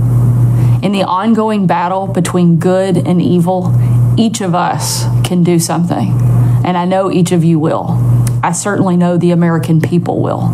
[0.82, 3.74] In the ongoing battle between good and evil,
[4.16, 6.27] each of us can do something.
[6.68, 7.96] And I know each of you will.
[8.42, 10.50] I certainly know the American people will.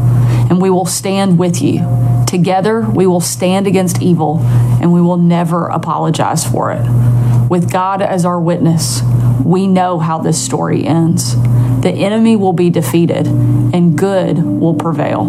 [0.49, 1.81] And we will stand with you.
[2.25, 4.39] Together, we will stand against evil
[4.81, 6.89] and we will never apologize for it.
[7.51, 9.03] With God as our witness,
[9.45, 11.35] we know how this story ends.
[11.81, 15.23] The enemy will be defeated and good will prevail.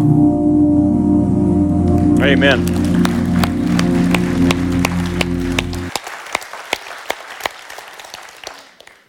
[2.22, 2.75] Amen.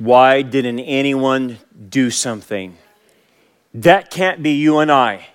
[0.07, 1.57] Why didn't anyone
[1.89, 2.77] do something?
[3.73, 5.27] That can't be you and I.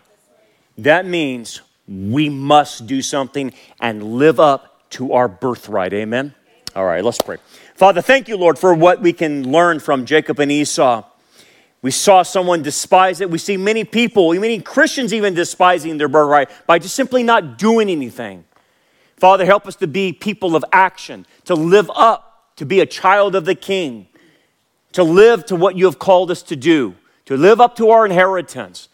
[0.78, 3.52] That means we must do something
[3.82, 5.92] and live up to our birthright.
[5.92, 6.34] Amen?
[6.74, 7.36] All right, let's pray.
[7.74, 11.04] Father, thank you, Lord, for what we can learn from Jacob and Esau.
[11.82, 13.28] We saw someone despise it.
[13.28, 17.90] We see many people, many Christians even despising their birthright by just simply not doing
[17.90, 18.44] anything.
[19.18, 23.34] Father, help us to be people of action, to live up, to be a child
[23.34, 24.06] of the King,
[24.92, 26.94] to live to what you have called us to do,
[27.26, 28.88] to live up to our inheritance,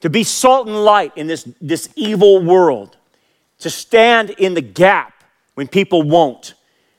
[0.00, 2.96] to be salt and light in this, this evil world,
[3.58, 5.24] to stand in the gap
[5.54, 6.54] when people won't,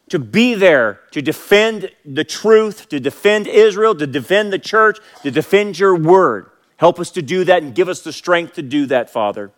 [0.09, 5.31] to be there to defend the truth, to defend Israel, to defend the church, to
[5.31, 6.49] defend your word.
[6.77, 9.51] Help us to do that and give us the strength to do that, Father.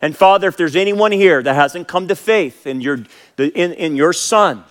[0.00, 3.04] And Father, if there's anyone here that hasn't come to faith in your,
[3.38, 4.64] in, in your Son,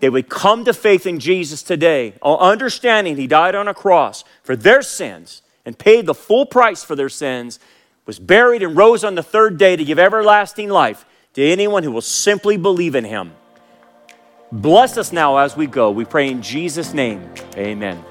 [0.00, 4.24] they would come to faith in Jesus today, uh, understanding He died on a cross
[4.42, 7.60] for their sins and paid the full price for their sins,
[8.06, 11.92] was buried and rose on the third day to give everlasting life to anyone who
[11.92, 13.32] will simply believe in Him.
[14.50, 15.90] Bless us now as we go.
[15.90, 17.32] We pray in Jesus' name.
[17.56, 18.02] Amen.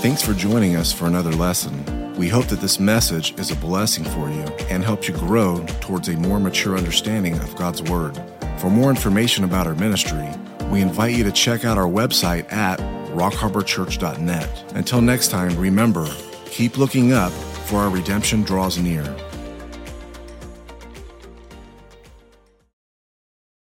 [0.00, 2.14] Thanks for joining us for another lesson.
[2.14, 6.08] We hope that this message is a blessing for you and helps you grow towards
[6.08, 8.20] a more mature understanding of God's Word.
[8.58, 10.28] For more information about our ministry,
[10.70, 12.78] we invite you to check out our website at
[13.10, 14.64] rockharborchurch.net.
[14.74, 16.06] Until next time, remember,
[16.46, 19.04] keep looking up, for our redemption draws near.